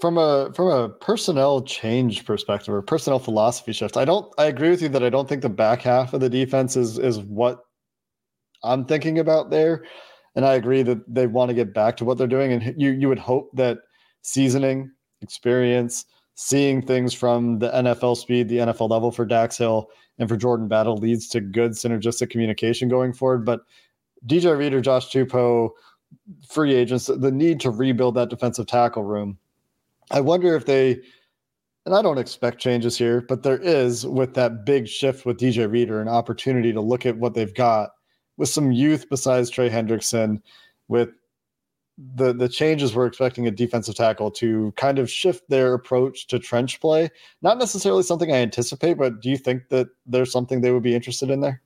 From 0.00 0.18
a 0.18 0.52
from 0.54 0.68
a 0.68 0.88
personnel 0.88 1.62
change 1.62 2.24
perspective 2.24 2.74
or 2.74 2.82
personnel 2.82 3.18
philosophy 3.18 3.72
shift, 3.72 3.96
I 3.96 4.04
don't 4.04 4.32
I 4.38 4.46
agree 4.46 4.70
with 4.70 4.82
you 4.82 4.88
that 4.88 5.04
I 5.04 5.10
don't 5.10 5.28
think 5.28 5.42
the 5.42 5.48
back 5.48 5.82
half 5.82 6.12
of 6.14 6.20
the 6.20 6.28
defense 6.28 6.76
is 6.76 6.98
is 6.98 7.20
what 7.20 7.60
I'm 8.62 8.84
thinking 8.84 9.18
about 9.18 9.50
there 9.50 9.84
and 10.34 10.44
I 10.44 10.54
agree 10.54 10.82
that 10.82 11.02
they 11.12 11.26
want 11.26 11.50
to 11.50 11.54
get 11.54 11.72
back 11.72 11.96
to 11.98 12.04
what 12.04 12.18
they're 12.18 12.26
doing. 12.26 12.52
And 12.52 12.74
you 12.80 12.90
you 12.90 13.08
would 13.08 13.18
hope 13.18 13.50
that 13.54 13.78
seasoning, 14.22 14.90
experience, 15.20 16.06
seeing 16.34 16.82
things 16.82 17.14
from 17.14 17.58
the 17.58 17.70
NFL 17.70 18.16
speed, 18.16 18.48
the 18.48 18.58
NFL 18.58 18.90
level 18.90 19.10
for 19.10 19.24
Dax 19.24 19.56
Hill 19.58 19.88
and 20.18 20.28
for 20.28 20.36
Jordan 20.36 20.68
Battle 20.68 20.96
leads 20.96 21.28
to 21.28 21.40
good 21.40 21.72
synergistic 21.72 22.30
communication 22.30 22.88
going 22.88 23.12
forward. 23.12 23.44
But 23.44 23.60
DJ 24.26 24.56
Reader, 24.56 24.80
Josh 24.80 25.10
Tupou, 25.10 25.70
free 26.48 26.74
agents, 26.74 27.06
the 27.06 27.32
need 27.32 27.60
to 27.60 27.70
rebuild 27.70 28.14
that 28.14 28.30
defensive 28.30 28.66
tackle 28.66 29.04
room. 29.04 29.38
I 30.10 30.20
wonder 30.20 30.54
if 30.54 30.66
they, 30.66 31.00
and 31.86 31.94
I 31.94 32.02
don't 32.02 32.18
expect 32.18 32.60
changes 32.60 32.96
here, 32.96 33.22
but 33.22 33.42
there 33.42 33.58
is 33.58 34.06
with 34.06 34.34
that 34.34 34.64
big 34.64 34.86
shift 34.86 35.26
with 35.26 35.38
DJ 35.38 35.70
Reader 35.70 36.00
an 36.00 36.08
opportunity 36.08 36.72
to 36.72 36.80
look 36.80 37.06
at 37.06 37.18
what 37.18 37.34
they've 37.34 37.54
got 37.54 37.90
with 38.36 38.48
some 38.48 38.72
youth 38.72 39.08
besides 39.08 39.50
Trey 39.50 39.70
Hendrickson, 39.70 40.40
with 40.88 41.10
the 41.96 42.32
the 42.32 42.48
changes 42.48 42.94
we're 42.94 43.06
expecting 43.06 43.46
a 43.46 43.50
defensive 43.50 43.94
tackle 43.94 44.30
to 44.32 44.72
kind 44.76 44.98
of 44.98 45.10
shift 45.10 45.48
their 45.48 45.74
approach 45.74 46.26
to 46.28 46.38
trench 46.38 46.80
play. 46.80 47.10
Not 47.42 47.58
necessarily 47.58 48.02
something 48.02 48.32
I 48.32 48.36
anticipate, 48.36 48.94
but 48.94 49.20
do 49.20 49.30
you 49.30 49.36
think 49.36 49.68
that 49.68 49.88
there's 50.06 50.32
something 50.32 50.60
they 50.60 50.72
would 50.72 50.82
be 50.82 50.94
interested 50.94 51.30
in 51.30 51.40
there? 51.40 51.62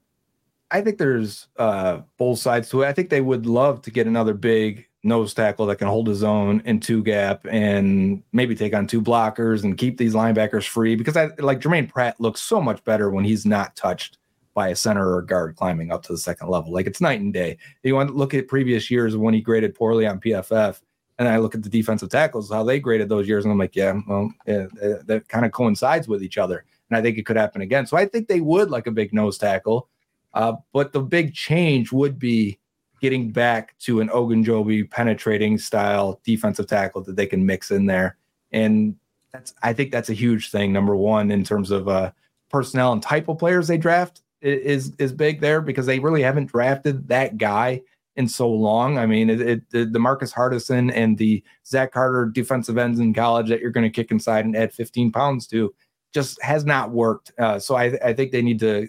I 0.71 0.83
think 0.83 0.99
there's 0.99 1.49
uh, 1.57 2.03
both 2.19 2.39
sides 2.39 2.69
to 2.71 2.83
it. 2.83 2.89
I 2.89 2.93
think 2.93 3.09
they 3.09 3.23
would 3.23 3.47
love 3.47 3.81
to 3.83 3.91
get 3.91 4.07
another 4.07 4.35
big 4.35 4.87
nose 5.03 5.33
tackle 5.33 5.65
that 5.67 5.77
can 5.77 5.89
hold 5.89 6.07
his 6.07 6.23
own 6.23 6.61
in 6.65 6.81
two 6.81 7.03
gap 7.03 7.47
and 7.51 8.23
maybe 8.33 8.55
take 8.55 8.75
on 8.75 8.87
two 8.87 9.01
blockers 9.01 9.65
and 9.65 9.79
keep 9.79 9.97
these 9.97 10.13
linebackers 10.13 10.67
free 10.67 10.97
because 10.97 11.17
I 11.17 11.31
like 11.39 11.61
Germaine 11.61 11.87
Pratt 11.87 12.21
looks 12.21 12.43
so 12.43 12.61
much 12.61 12.83
better 12.85 13.09
when 13.11 13.25
he's 13.25 13.47
not 13.47 13.77
touched 13.77 14.19
by 14.55 14.69
a 14.69 14.77
center 14.77 15.09
or 15.09 15.19
a 15.21 15.27
guard 15.27 15.57
climbing 15.57 15.91
up 15.93 16.03
to 16.05 16.13
the 16.13 16.19
second 16.19 16.49
level. 16.49 16.73
Like 16.73 16.87
it's 16.87 17.01
night 17.01 17.21
and 17.21 17.33
day. 17.33 17.59
You 17.83 17.95
want 17.95 18.11
to 18.11 18.15
look 18.15 18.35
at 18.35 18.49
previous 18.49 18.91
years 18.91 19.17
when 19.17 19.35
he 19.35 19.41
graded 19.41 19.75
poorly 19.75 20.07
on 20.07 20.21
PFF, 20.21 20.81
and 21.19 21.29
I 21.29 21.39
look 21.39 21.55
at 21.55 21.63
the 21.63 21.69
defensive 21.69 22.11
tackles, 22.11 22.51
how 22.51 22.63
they 22.63 22.79
graded 22.79 23.09
those 23.09 23.29
years, 23.29 23.45
and 23.45 23.53
I'm 23.53 23.59
like, 23.59 23.75
yeah, 23.75 23.99
well, 24.07 24.33
yeah, 24.47 24.67
that 25.07 25.25
kind 25.29 25.45
of 25.45 25.53
coincides 25.53 26.09
with 26.09 26.23
each 26.23 26.39
other. 26.39 26.65
And 26.91 26.97
I 26.97 27.03
think 27.03 27.19
it 27.19 27.27
could 27.27 27.37
happen 27.37 27.61
again. 27.61 27.87
So 27.87 27.97
I 27.97 28.07
think 28.07 28.29
they 28.29 28.41
would 28.41 28.71
like 28.71 28.87
a 28.87 28.93
big 28.93 29.13
nose 29.13 29.37
tackle. 29.37 29.89
Uh, 30.35 30.55
but 30.73 30.93
the 30.93 31.01
big 31.01 31.35
change 31.35 31.93
would 31.93 32.19
be 32.19 32.59
getting 33.01 33.31
back 33.31 33.77
to 33.79 34.01
an 34.01 34.09
Ogunjobi 34.09 34.91
penetrating 34.91 35.59
style 35.59 36.21
defensive 36.25 36.67
tackle 36.67 37.03
that 37.03 37.17
they 37.17 37.27
can 37.27 37.45
mix 37.45 37.71
in 37.71 37.87
there. 37.87 38.17
And 38.53 38.97
that's 39.33 39.55
I 39.63 39.73
think 39.73 39.93
that's 39.93 40.11
a 40.11 40.15
huge 40.15 40.51
thing. 40.51 40.73
Number 40.73 40.97
one, 40.97 41.31
in 41.31 41.45
terms 41.45 41.71
of 41.71 41.89
uh, 41.89 42.13
personnel 42.49 42.93
and 42.93 43.03
type 43.03 43.29
of 43.29 43.39
players 43.39 43.69
they 43.69 43.79
draft 43.79 44.23
is 44.41 44.93
is 44.99 45.13
big 45.13 45.41
there 45.41 45.61
because 45.61 45.87
they 45.87 45.99
really 45.99 46.23
haven't 46.23 46.47
drafted 46.47 47.09
that 47.09 47.39
guy 47.39 47.83
in 48.19 48.29
so 48.29 48.49
long. 48.51 48.99
I 48.99 49.07
mean, 49.07 49.31
it, 49.31 49.41
it 49.41 49.71
the, 49.71 49.85
the 49.85 49.99
Marcus 49.99 50.33
Hardison 50.33 50.93
and 50.93 51.17
the 51.17 51.43
Zach 51.65 51.93
Carter 51.93 52.27
defensive 52.27 52.77
ends 52.77 52.99
in 52.99 53.15
college 53.15 53.49
that 53.49 53.61
you're 53.61 53.71
going 53.71 53.87
to 53.87 53.91
kick 53.91 54.11
inside 54.11 54.45
and 54.45 54.57
add 54.57 54.73
15 54.73 55.13
pounds 55.13 55.47
to 55.49 55.73
just 56.13 56.43
has 56.43 56.65
not 56.65 56.91
worked. 56.91 57.33
Uh, 57.39 57.61
so 57.61 57.77
I, 57.77 57.97
I 58.05 58.13
think 58.13 58.33
they 58.33 58.43
need 58.43 58.59
to 58.61 58.89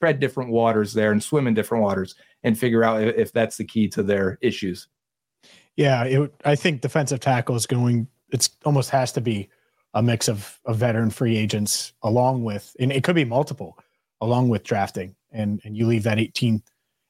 tread 0.00 0.18
different 0.18 0.50
waters 0.50 0.94
there 0.94 1.12
and 1.12 1.22
swim 1.22 1.46
in 1.46 1.52
different 1.54 1.84
waters 1.84 2.14
and 2.42 2.58
figure 2.58 2.82
out 2.82 3.02
if, 3.02 3.16
if 3.16 3.32
that's 3.32 3.58
the 3.58 3.64
key 3.64 3.86
to 3.88 4.02
their 4.02 4.38
issues. 4.40 4.88
Yeah, 5.76 6.04
it, 6.04 6.34
I 6.44 6.54
think 6.54 6.80
defensive 6.80 7.20
tackle 7.20 7.54
is 7.54 7.66
going. 7.66 8.08
It's 8.30 8.50
almost 8.64 8.88
has 8.90 9.12
to 9.12 9.20
be 9.20 9.50
a 9.92 10.02
mix 10.02 10.28
of, 10.28 10.58
of 10.64 10.78
veteran 10.78 11.10
free 11.10 11.36
agents 11.36 11.92
along 12.02 12.44
with, 12.44 12.74
and 12.80 12.90
it 12.90 13.04
could 13.04 13.14
be 13.14 13.24
multiple 13.24 13.78
along 14.20 14.48
with 14.48 14.64
drafting 14.64 15.14
and 15.32 15.60
and 15.64 15.76
you 15.76 15.86
leave 15.86 16.02
that 16.04 16.18
18th 16.18 16.62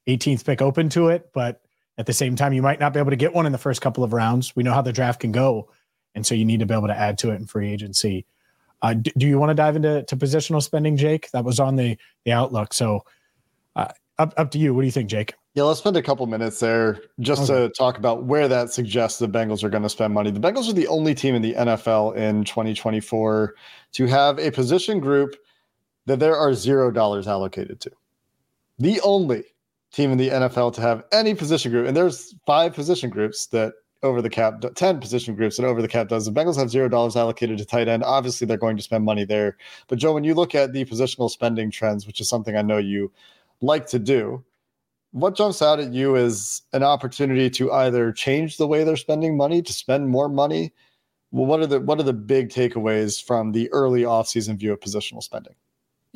18th 0.09 0.45
pick 0.45 0.63
open 0.63 0.89
to 0.89 1.09
it 1.09 1.31
but 1.33 1.63
at 1.99 2.07
the 2.07 2.13
same 2.13 2.37
time 2.37 2.53
you 2.53 2.63
might 2.63 2.81
not 2.81 2.93
be 2.93 3.01
able 3.01 3.11
to 3.11 3.17
get 3.17 3.35
one 3.35 3.47
in 3.47 3.53
the 3.53 3.59
first 3.59 3.81
couple 3.81 4.05
of 4.05 4.13
rounds. 4.13 4.55
We 4.55 4.63
know 4.63 4.73
how 4.73 4.83
the 4.83 4.93
draft 4.93 5.21
can 5.21 5.33
go 5.33 5.71
and 6.15 6.27
so 6.27 6.35
you 6.35 6.45
need 6.45 6.61
to 6.61 6.67
be 6.67 6.75
able 6.75 6.89
to 6.89 6.99
add 6.99 7.19
to 7.19 7.31
it 7.31 7.37
in 7.37 7.47
free 7.47 7.71
agency. 7.71 8.27
Uh, 8.83 8.95
do, 8.95 9.11
do, 9.17 9.27
you 9.27 9.39
want 9.39 9.51
to 9.51 9.55
dive 9.55 9.77
into 9.77 10.03
to 10.05 10.17
positional 10.17 10.63
spending 10.63 10.97
jake? 10.97 11.31
That 11.31 11.45
was 11.45 11.61
on 11.61 11.77
the 11.77 11.97
the 12.25 12.33
outlook 12.33 12.75
so 12.75 13.05
uh, 13.75 13.89
up, 14.19 14.35
up 14.37 14.51
to 14.53 14.59
you. 14.59 14.75
What 14.75 14.83
do 14.83 14.87
you 14.87 14.93
think 14.93 15.09
jake? 15.09 15.35
Yeah, 15.55 15.63
let's 15.63 15.79
spend 15.79 15.97
a 15.97 16.03
couple 16.03 16.27
minutes 16.27 16.61
there 16.61 17.01
just 17.21 17.51
okay. 17.51 17.69
to 17.69 17.73
talk 17.73 17.97
about 17.97 18.25
where 18.25 18.47
that 18.49 18.71
suggests 18.71 19.19
the 19.19 19.29
Bengals 19.29 19.65
are 19.65 19.71
going 19.71 19.83
to 19.83 19.89
spend 19.89 20.13
money. 20.13 20.31
The 20.31 20.41
Bengals 20.41 20.69
are 20.69 20.75
the 20.75 20.87
only 20.87 21.15
team 21.15 21.35
in 21.35 21.41
the 21.41 21.55
NFL 21.55 22.15
in 22.15 22.45
2024 22.45 23.55
to 23.93 24.07
have 24.07 24.39
a 24.39 24.51
position 24.51 25.01
group 25.01 25.35
that 26.07 26.19
there 26.19 26.37
are 26.37 26.55
zero 26.55 26.91
dollars 26.91 27.27
allocated 27.27 27.81
to. 27.81 27.91
The 28.79 29.01
only 29.03 29.45
team 29.93 30.13
in 30.13 30.19
the 30.19 30.29
NFL 30.29 30.75
to 30.75 30.81
have 30.81 31.05
any 31.13 31.35
position 31.35 31.73
group, 31.73 31.87
and 31.87 31.97
there's 31.97 32.35
five 32.47 32.75
position 32.75 33.11
groups 33.11 33.47
that 33.47 33.75
over 34.03 34.23
the 34.23 34.31
cap, 34.31 34.63
10 34.75 35.01
position 35.01 35.35
groups 35.35 35.59
and 35.59 35.67
over 35.67 35.83
the 35.83 35.89
cap 35.89 36.09
does. 36.09 36.27
The 36.27 36.33
Bengals 36.33 36.59
have 36.59 36.71
zero 36.71 36.89
dollars 36.89 37.17
allocated 37.17 37.59
to 37.59 37.65
tight 37.65 37.89
end. 37.89 38.05
Obviously, 38.05 38.47
they're 38.47 38.57
going 38.57 38.77
to 38.77 38.83
spend 38.83 39.05
money 39.05 39.25
there. 39.25 39.57
But, 39.89 39.99
Joe, 39.99 40.13
when 40.13 40.25
you 40.25 40.35
look 40.35 40.55
at 40.55 40.73
the 40.73 40.85
positional 40.85 41.31
spending 41.31 41.71
trends, 41.71 42.07
which 42.07 42.21
is 42.21 42.29
something 42.29 42.57
I 42.57 42.63
know 42.63 42.79
you 42.79 43.11
like 43.61 43.87
to 43.89 43.99
do, 43.99 44.45
what 45.13 45.35
jumps 45.35 45.63
out 45.63 45.81
at 45.81 45.93
you 45.93 46.15
is 46.15 46.63
an 46.73 46.83
opportunity 46.83 47.49
to 47.51 47.73
either 47.73 48.13
change 48.13 48.59
the 48.59 48.67
way 48.67 48.85
they're 48.85 48.97
spending 48.97 49.37
money, 49.37 49.63
to 49.63 49.73
spend 49.73 50.09
more 50.09 50.29
money. 50.29 50.73
Well, 51.31 51.47
what 51.47 51.61
are 51.61 51.67
the 51.67 51.81
what 51.81 51.99
are 51.99 52.05
the 52.05 52.13
big 52.13 52.51
takeaways 52.51 53.23
from 53.23 53.53
the 53.53 53.73
early 53.73 54.03
offseason 54.03 54.59
view 54.59 54.73
of 54.73 54.81
positional 54.81 55.23
spending? 55.23 55.55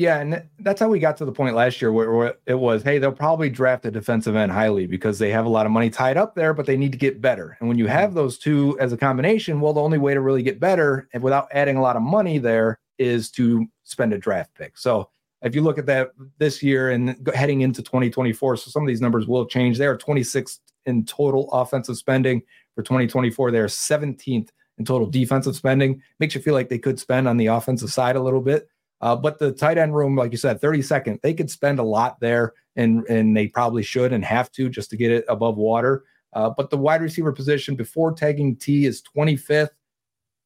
Yeah, 0.01 0.21
and 0.21 0.43
that's 0.61 0.81
how 0.81 0.89
we 0.89 0.99
got 0.99 1.19
to 1.19 1.27
the 1.27 1.33
point 1.33 1.55
last 1.55 1.83
year 1.83 1.93
where, 1.93 2.11
where, 2.11 2.35
it 2.47 2.55
was, 2.55 2.83
hey, 2.83 2.99
they'll 2.99 3.13
probably 3.13 3.51
draft 3.51 3.85
a 3.85 3.91
defensive 3.91 4.35
end 4.35 4.51
highly 4.51 4.87
because 4.87 5.19
they 5.19 5.29
have 5.29 5.45
a 5.45 5.51
lot 5.51 5.67
of 5.67 5.73
money 5.73 5.91
tied 5.91 6.17
up 6.17 6.35
there, 6.35 6.55
but 6.55 6.65
they 6.65 6.79
need 6.79 6.93
to 6.93 6.97
get 6.97 7.21
better. 7.21 7.59
And 7.61 7.69
when 7.69 7.77
you 7.77 7.85
mm-hmm. 7.85 7.93
have 7.93 8.15
those 8.15 8.39
two 8.39 8.79
as 8.81 8.95
a 8.95 8.97
combination, 8.97 9.61
well, 9.61 9.75
the 9.75 9.83
only 9.83 9.99
way 9.99 10.15
to 10.15 10.23
really 10.23 10.43
get 10.43 10.59
better 10.59 11.07
and 11.13 11.23
without 11.23 11.49
adding 11.53 11.77
a 11.77 11.83
lot 11.83 11.97
of 11.97 12.03
money 12.03 12.39
there 12.39 12.81
is 12.99 13.31
to 13.33 13.67
spend 13.85 14.15
a 14.15 14.19
draft 14.19 14.55
pick. 14.55 14.79
So 14.79 15.11
if 15.43 15.55
you 15.55 15.61
look 15.61 15.77
at 15.77 15.85
that 15.85 16.13
this 16.39 16.63
year 16.63 16.93
and 16.93 17.29
heading 17.35 17.61
into 17.61 17.83
2024, 17.83 18.57
so 18.57 18.71
some 18.71 18.83
of 18.83 18.89
these 18.89 19.03
numbers 19.03 19.27
will 19.27 19.45
change. 19.45 19.77
They 19.77 19.87
are 19.87 19.99
26th 19.99 20.61
in 20.87 21.05
total 21.05 21.51
offensive 21.53 21.99
spending 21.99 22.41
for 22.75 22.83
2024. 22.83 23.51
They 23.51 23.59
are 23.59 23.67
17th 23.67 24.49
in 24.79 24.85
total 24.87 25.11
defensive 25.11 25.57
spending. 25.57 26.01
Makes 26.21 26.37
you 26.37 26.41
feel 26.41 26.55
like 26.55 26.71
they 26.71 26.79
could 26.79 26.99
spend 26.99 27.29
on 27.29 27.37
the 27.37 27.49
offensive 27.49 27.93
side 27.93 28.17
a 28.17 28.23
little 28.23 28.41
bit. 28.41 28.67
Uh, 29.01 29.17
but 29.17 29.39
the 29.39 29.53
tight 29.53 29.79
end 29.79 29.95
room, 29.95 30.15
like 30.15 30.33
you 30.33 30.39
said, 30.39 30.61
32nd, 30.61 31.21
they 31.23 31.33
could 31.33 31.51
spend 31.51 31.79
a 31.79 31.83
lot 31.83 32.21
there, 32.21 32.53
and 32.77 33.05
and 33.09 33.37
they 33.37 33.49
probably 33.49 33.83
should 33.83 34.13
and 34.13 34.25
have 34.25 34.53
to 34.53 34.69
just 34.69 34.91
to 34.91 34.97
get 34.97 35.11
it 35.11 35.25
above 35.29 35.57
water. 35.57 36.05
Uh, 36.33 36.51
but 36.51 36.71
the 36.71 36.77
wide 36.77 37.03
receiver 37.03 37.33
position 37.33 37.75
before 37.75 38.13
tagging 38.13 38.57
T 38.57 38.87
is 38.87 39.03
25th. 39.17 39.71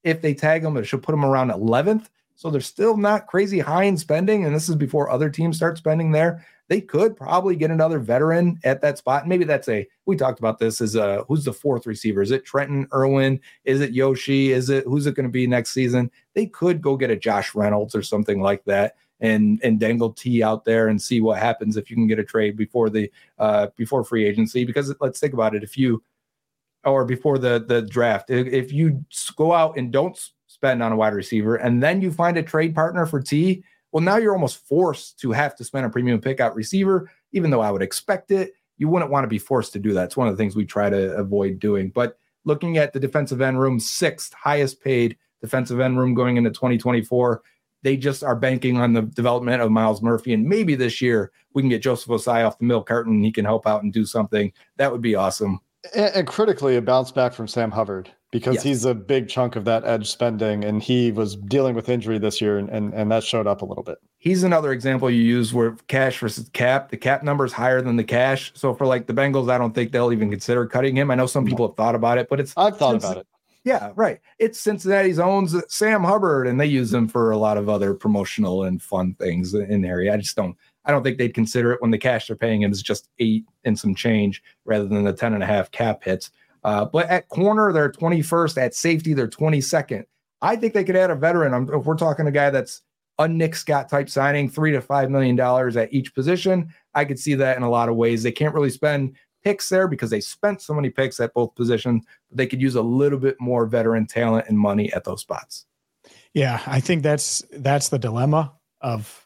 If 0.02 0.22
they 0.22 0.34
tag 0.34 0.62
them, 0.62 0.76
it 0.76 0.84
should 0.84 1.02
put 1.02 1.12
them 1.12 1.24
around 1.24 1.50
11th. 1.50 2.06
So 2.36 2.50
they're 2.50 2.60
still 2.60 2.96
not 2.96 3.26
crazy 3.26 3.58
high 3.58 3.84
in 3.84 3.96
spending, 3.96 4.44
and 4.44 4.54
this 4.54 4.68
is 4.68 4.76
before 4.76 5.10
other 5.10 5.30
teams 5.30 5.56
start 5.56 5.78
spending 5.78 6.10
there 6.10 6.44
they 6.68 6.80
could 6.80 7.16
probably 7.16 7.56
get 7.56 7.70
another 7.70 7.98
veteran 7.98 8.58
at 8.64 8.80
that 8.80 8.98
spot. 8.98 9.28
Maybe 9.28 9.44
that's 9.44 9.68
a 9.68 9.86
we 10.06 10.16
talked 10.16 10.38
about 10.38 10.58
this 10.58 10.80
as 10.80 10.94
a 10.94 11.24
who's 11.28 11.44
the 11.44 11.52
fourth 11.52 11.86
receiver? 11.86 12.22
Is 12.22 12.30
it 12.30 12.44
Trenton 12.44 12.88
Irwin? 12.92 13.40
Is 13.64 13.80
it 13.80 13.92
Yoshi? 13.92 14.52
Is 14.52 14.70
it 14.70 14.84
who's 14.84 15.06
it 15.06 15.14
going 15.14 15.26
to 15.26 15.32
be 15.32 15.46
next 15.46 15.70
season? 15.70 16.10
They 16.34 16.46
could 16.46 16.80
go 16.80 16.96
get 16.96 17.10
a 17.10 17.16
Josh 17.16 17.54
Reynolds 17.54 17.94
or 17.94 18.02
something 18.02 18.40
like 18.40 18.64
that 18.64 18.96
and 19.20 19.60
and 19.62 19.78
dangle 19.78 20.12
T 20.12 20.42
out 20.42 20.64
there 20.64 20.88
and 20.88 21.00
see 21.00 21.20
what 21.20 21.38
happens 21.38 21.76
if 21.76 21.90
you 21.90 21.96
can 21.96 22.06
get 22.06 22.18
a 22.18 22.24
trade 22.24 22.56
before 22.56 22.88
the 22.88 23.10
uh 23.38 23.68
before 23.76 24.02
free 24.02 24.24
agency. 24.24 24.64
Because 24.64 24.94
let's 25.00 25.20
think 25.20 25.34
about 25.34 25.54
it. 25.54 25.62
If 25.62 25.76
you 25.76 26.02
or 26.84 27.04
before 27.04 27.38
the 27.38 27.64
the 27.66 27.82
draft, 27.82 28.30
if 28.30 28.72
you 28.72 29.04
go 29.36 29.52
out 29.52 29.76
and 29.76 29.92
don't 29.92 30.18
spend 30.46 30.82
on 30.82 30.92
a 30.92 30.96
wide 30.96 31.14
receiver 31.14 31.56
and 31.56 31.82
then 31.82 32.00
you 32.00 32.10
find 32.10 32.36
a 32.38 32.42
trade 32.42 32.74
partner 32.74 33.04
for 33.04 33.20
T 33.20 33.64
well, 33.94 34.02
now 34.02 34.16
you're 34.16 34.34
almost 34.34 34.66
forced 34.66 35.20
to 35.20 35.30
have 35.30 35.54
to 35.54 35.62
spend 35.62 35.86
a 35.86 35.88
premium 35.88 36.20
pick 36.20 36.40
out 36.40 36.56
receiver, 36.56 37.08
even 37.30 37.48
though 37.48 37.60
I 37.60 37.70
would 37.70 37.80
expect 37.80 38.32
it. 38.32 38.52
You 38.76 38.88
wouldn't 38.88 39.12
want 39.12 39.22
to 39.22 39.28
be 39.28 39.38
forced 39.38 39.72
to 39.74 39.78
do 39.78 39.92
that. 39.92 40.06
It's 40.06 40.16
one 40.16 40.26
of 40.26 40.36
the 40.36 40.36
things 40.36 40.56
we 40.56 40.64
try 40.64 40.90
to 40.90 41.14
avoid 41.14 41.60
doing. 41.60 41.90
But 41.90 42.18
looking 42.44 42.76
at 42.76 42.92
the 42.92 42.98
defensive 42.98 43.40
end 43.40 43.60
room, 43.60 43.78
sixth 43.78 44.34
highest 44.34 44.82
paid 44.82 45.16
defensive 45.40 45.78
end 45.78 45.96
room 45.96 46.12
going 46.12 46.36
into 46.36 46.50
2024. 46.50 47.42
They 47.82 47.96
just 47.96 48.24
are 48.24 48.34
banking 48.34 48.78
on 48.78 48.94
the 48.94 49.02
development 49.02 49.62
of 49.62 49.70
Myles 49.70 50.02
Murphy. 50.02 50.32
And 50.32 50.44
maybe 50.44 50.74
this 50.74 51.00
year 51.00 51.30
we 51.52 51.62
can 51.62 51.68
get 51.68 51.80
Joseph 51.80 52.08
Ossai 52.08 52.44
off 52.44 52.58
the 52.58 52.64
milk 52.64 52.88
carton 52.88 53.12
and 53.12 53.24
he 53.24 53.30
can 53.30 53.44
help 53.44 53.64
out 53.64 53.84
and 53.84 53.92
do 53.92 54.04
something. 54.04 54.52
That 54.76 54.90
would 54.90 55.02
be 55.02 55.14
awesome. 55.14 55.60
And, 55.94 56.14
and 56.14 56.26
critically, 56.26 56.76
a 56.76 56.82
bounce 56.82 57.10
back 57.10 57.32
from 57.32 57.48
Sam 57.48 57.70
Hubbard 57.70 58.10
because 58.34 58.54
yes. 58.54 58.62
he's 58.64 58.84
a 58.84 58.94
big 58.94 59.28
chunk 59.28 59.54
of 59.54 59.64
that 59.64 59.84
edge 59.84 60.10
spending 60.10 60.64
and 60.64 60.82
he 60.82 61.12
was 61.12 61.36
dealing 61.36 61.72
with 61.72 61.88
injury 61.88 62.18
this 62.18 62.40
year 62.40 62.58
and, 62.58 62.68
and, 62.68 62.92
and 62.92 63.08
that 63.12 63.22
showed 63.22 63.46
up 63.46 63.62
a 63.62 63.64
little 63.64 63.84
bit. 63.84 63.98
He's 64.18 64.42
another 64.42 64.72
example 64.72 65.08
you 65.08 65.22
use 65.22 65.54
where 65.54 65.76
cash 65.86 66.18
versus 66.18 66.48
cap, 66.52 66.90
the 66.90 66.96
cap 66.96 67.22
number 67.22 67.44
is 67.44 67.52
higher 67.52 67.80
than 67.80 67.94
the 67.94 68.02
cash. 68.02 68.50
So 68.56 68.74
for 68.74 68.86
like 68.86 69.06
the 69.06 69.12
Bengals, 69.12 69.48
I 69.50 69.56
don't 69.56 69.72
think 69.72 69.92
they'll 69.92 70.12
even 70.12 70.30
consider 70.30 70.66
cutting 70.66 70.96
him. 70.96 71.12
I 71.12 71.14
know 71.14 71.26
some 71.26 71.46
people 71.46 71.68
have 71.68 71.76
thought 71.76 71.94
about 71.94 72.18
it, 72.18 72.28
but 72.28 72.40
it's 72.40 72.54
I've 72.56 72.76
thought 72.76 72.96
about 72.96 73.18
it. 73.18 73.26
Yeah, 73.64 73.92
right. 73.96 74.20
It's 74.38 74.60
Cincinnati's 74.60 75.18
owns 75.18 75.56
Sam 75.74 76.04
Hubbard 76.04 76.46
and 76.46 76.60
they 76.60 76.66
use 76.66 76.92
him 76.92 77.08
for 77.08 77.30
a 77.30 77.38
lot 77.38 77.56
of 77.56 77.70
other 77.70 77.94
promotional 77.94 78.64
and 78.64 78.80
fun 78.80 79.14
things 79.14 79.54
in 79.54 79.80
the 79.80 79.88
area. 79.88 80.12
I 80.12 80.18
just 80.18 80.36
don't 80.36 80.54
I 80.84 80.90
don't 80.90 81.02
think 81.02 81.16
they'd 81.16 81.32
consider 81.32 81.72
it 81.72 81.80
when 81.80 81.90
the 81.90 81.98
cash 81.98 82.26
they're 82.26 82.36
paying 82.36 82.60
him 82.60 82.70
is 82.70 82.82
just 82.82 83.08
eight 83.18 83.46
and 83.64 83.78
some 83.78 83.94
change 83.94 84.42
rather 84.66 84.86
than 84.86 85.04
the 85.04 85.14
10 85.14 85.32
and 85.32 85.42
a 85.42 85.46
half 85.46 85.70
cap 85.70 86.04
hits. 86.04 86.30
Uh, 86.62 86.84
but 86.84 87.08
at 87.08 87.28
corner, 87.28 87.72
they're 87.72 87.90
21st. 87.90 88.58
At 88.58 88.74
safety, 88.74 89.14
they're 89.14 89.28
22nd. 89.28 90.04
I 90.42 90.56
think 90.56 90.74
they 90.74 90.84
could 90.84 90.96
add 90.96 91.10
a 91.10 91.14
veteran. 91.14 91.54
I'm, 91.54 91.72
if 91.72 91.86
we're 91.86 91.96
talking 91.96 92.26
a 92.26 92.30
guy 92.30 92.50
that's 92.50 92.82
a 93.18 93.28
Nick 93.28 93.54
Scott 93.54 93.88
type 93.88 94.10
signing, 94.10 94.50
three 94.50 94.72
to 94.72 94.80
five 94.80 95.10
million 95.10 95.36
dollars 95.36 95.76
at 95.76 95.92
each 95.92 96.14
position, 96.14 96.68
I 96.94 97.04
could 97.04 97.18
see 97.18 97.34
that 97.34 97.56
in 97.56 97.62
a 97.62 97.70
lot 97.70 97.88
of 97.88 97.96
ways. 97.96 98.22
They 98.22 98.32
can't 98.32 98.54
really 98.54 98.70
spend 98.70 99.16
picks 99.44 99.68
there 99.68 99.86
because 99.86 100.10
they 100.10 100.20
spent 100.20 100.62
so 100.62 100.74
many 100.74 100.90
picks 100.90 101.20
at 101.20 101.34
both 101.34 101.54
positions, 101.54 102.04
but 102.28 102.38
they 102.38 102.46
could 102.46 102.62
use 102.62 102.74
a 102.74 102.82
little 102.82 103.18
bit 103.18 103.36
more 103.40 103.66
veteran 103.66 104.06
talent 104.06 104.46
and 104.48 104.58
money 104.58 104.92
at 104.92 105.04
those 105.04 105.20
spots. 105.20 105.66
Yeah, 106.32 106.60
I 106.66 106.80
think 106.80 107.02
that's 107.02 107.44
that's 107.52 107.90
the 107.90 107.98
dilemma 107.98 108.52
of 108.80 109.22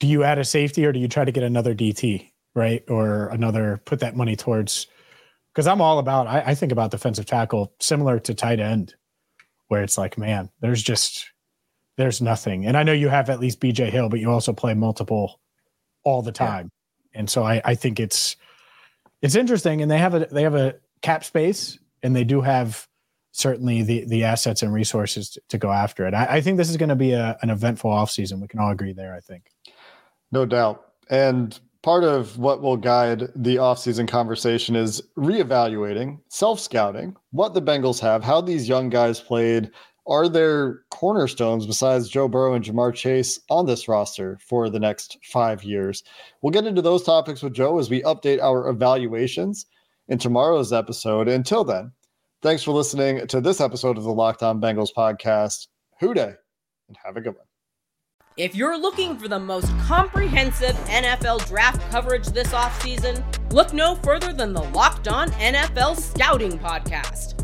do 0.00 0.06
you 0.06 0.22
add 0.22 0.38
a 0.38 0.44
safety 0.44 0.84
or 0.84 0.92
do 0.92 1.00
you 1.00 1.08
try 1.08 1.24
to 1.24 1.32
get 1.32 1.42
another 1.42 1.74
DT, 1.74 2.30
right? 2.54 2.84
Or 2.88 3.28
another 3.28 3.80
put 3.84 4.00
that 4.00 4.16
money 4.16 4.36
towards 4.36 4.86
because 5.52 5.66
I'm 5.66 5.80
all 5.80 5.98
about. 5.98 6.26
I, 6.26 6.40
I 6.40 6.54
think 6.54 6.72
about 6.72 6.90
defensive 6.90 7.26
tackle 7.26 7.74
similar 7.80 8.18
to 8.20 8.34
tight 8.34 8.60
end, 8.60 8.94
where 9.68 9.82
it's 9.82 9.98
like, 9.98 10.18
man, 10.18 10.50
there's 10.60 10.82
just 10.82 11.30
there's 11.96 12.20
nothing. 12.20 12.66
And 12.66 12.76
I 12.76 12.82
know 12.82 12.92
you 12.92 13.08
have 13.08 13.30
at 13.30 13.40
least 13.40 13.60
BJ 13.60 13.90
Hill, 13.90 14.08
but 14.08 14.20
you 14.20 14.30
also 14.30 14.52
play 14.52 14.74
multiple 14.74 15.40
all 16.04 16.22
the 16.22 16.32
time, 16.32 16.70
yeah. 17.12 17.20
and 17.20 17.30
so 17.30 17.44
I, 17.44 17.62
I 17.64 17.74
think 17.74 17.98
it's 17.98 18.36
it's 19.24 19.34
interesting. 19.34 19.80
And 19.80 19.90
they 19.90 19.98
have 19.98 20.14
a 20.14 20.26
they 20.26 20.42
have 20.42 20.54
a 20.54 20.76
cap 21.00 21.24
space, 21.24 21.78
and 22.02 22.14
they 22.14 22.24
do 22.24 22.42
have 22.42 22.86
certainly 23.32 23.82
the 23.82 24.04
the 24.04 24.22
assets 24.22 24.62
and 24.62 24.72
resources 24.72 25.30
to, 25.30 25.40
to 25.48 25.58
go 25.58 25.72
after 25.72 26.06
it. 26.06 26.12
I, 26.12 26.36
I 26.36 26.40
think 26.42 26.58
this 26.58 26.68
is 26.68 26.76
going 26.76 26.90
to 26.90 26.94
be 26.94 27.12
a, 27.12 27.36
an 27.40 27.48
eventful 27.48 27.90
offseason. 27.90 28.40
We 28.40 28.48
can 28.48 28.60
all 28.60 28.70
agree 28.70 28.92
there. 28.92 29.14
I 29.14 29.20
think, 29.20 29.50
no 30.30 30.44
doubt. 30.44 30.84
And 31.08 31.58
part 31.82 32.04
of 32.04 32.38
what 32.38 32.60
will 32.60 32.76
guide 32.76 33.30
the 33.34 33.56
offseason 33.56 34.06
conversation 34.06 34.76
is 34.76 35.02
reevaluating, 35.16 36.20
self 36.28 36.60
scouting, 36.60 37.16
what 37.30 37.54
the 37.54 37.62
Bengals 37.62 38.00
have, 38.00 38.22
how 38.22 38.42
these 38.42 38.68
young 38.68 38.90
guys 38.90 39.20
played. 39.20 39.70
Are 40.06 40.28
there 40.28 40.82
cornerstones 40.90 41.66
besides 41.66 42.10
Joe 42.10 42.28
Burrow 42.28 42.52
and 42.52 42.62
Ja'Marr 42.62 42.94
Chase 42.94 43.40
on 43.48 43.64
this 43.64 43.88
roster 43.88 44.38
for 44.46 44.68
the 44.68 44.78
next 44.78 45.16
five 45.24 45.64
years? 45.64 46.04
We'll 46.42 46.50
get 46.50 46.66
into 46.66 46.82
those 46.82 47.02
topics 47.02 47.42
with 47.42 47.54
Joe 47.54 47.78
as 47.78 47.88
we 47.88 48.02
update 48.02 48.42
our 48.42 48.68
evaluations 48.68 49.64
in 50.08 50.18
tomorrow's 50.18 50.74
episode. 50.74 51.26
Until 51.28 51.64
then, 51.64 51.90
thanks 52.42 52.62
for 52.62 52.72
listening 52.72 53.26
to 53.28 53.40
this 53.40 53.62
episode 53.62 53.96
of 53.96 54.04
the 54.04 54.12
Locked 54.12 54.42
On 54.42 54.60
Bengals 54.60 54.92
podcast. 54.94 55.68
Who 56.00 56.12
Dey, 56.12 56.34
and 56.88 56.98
have 57.02 57.16
a 57.16 57.22
good 57.22 57.34
one. 57.34 57.46
If 58.36 58.54
you're 58.54 58.76
looking 58.76 59.16
for 59.16 59.28
the 59.28 59.38
most 59.38 59.70
comprehensive 59.78 60.74
NFL 60.86 61.46
draft 61.46 61.80
coverage 61.90 62.26
this 62.26 62.48
offseason, 62.48 63.22
look 63.52 63.72
no 63.72 63.94
further 63.94 64.34
than 64.34 64.52
the 64.52 64.64
Locked 64.64 65.08
On 65.08 65.30
NFL 65.30 65.96
Scouting 65.96 66.58
Podcast. 66.58 67.43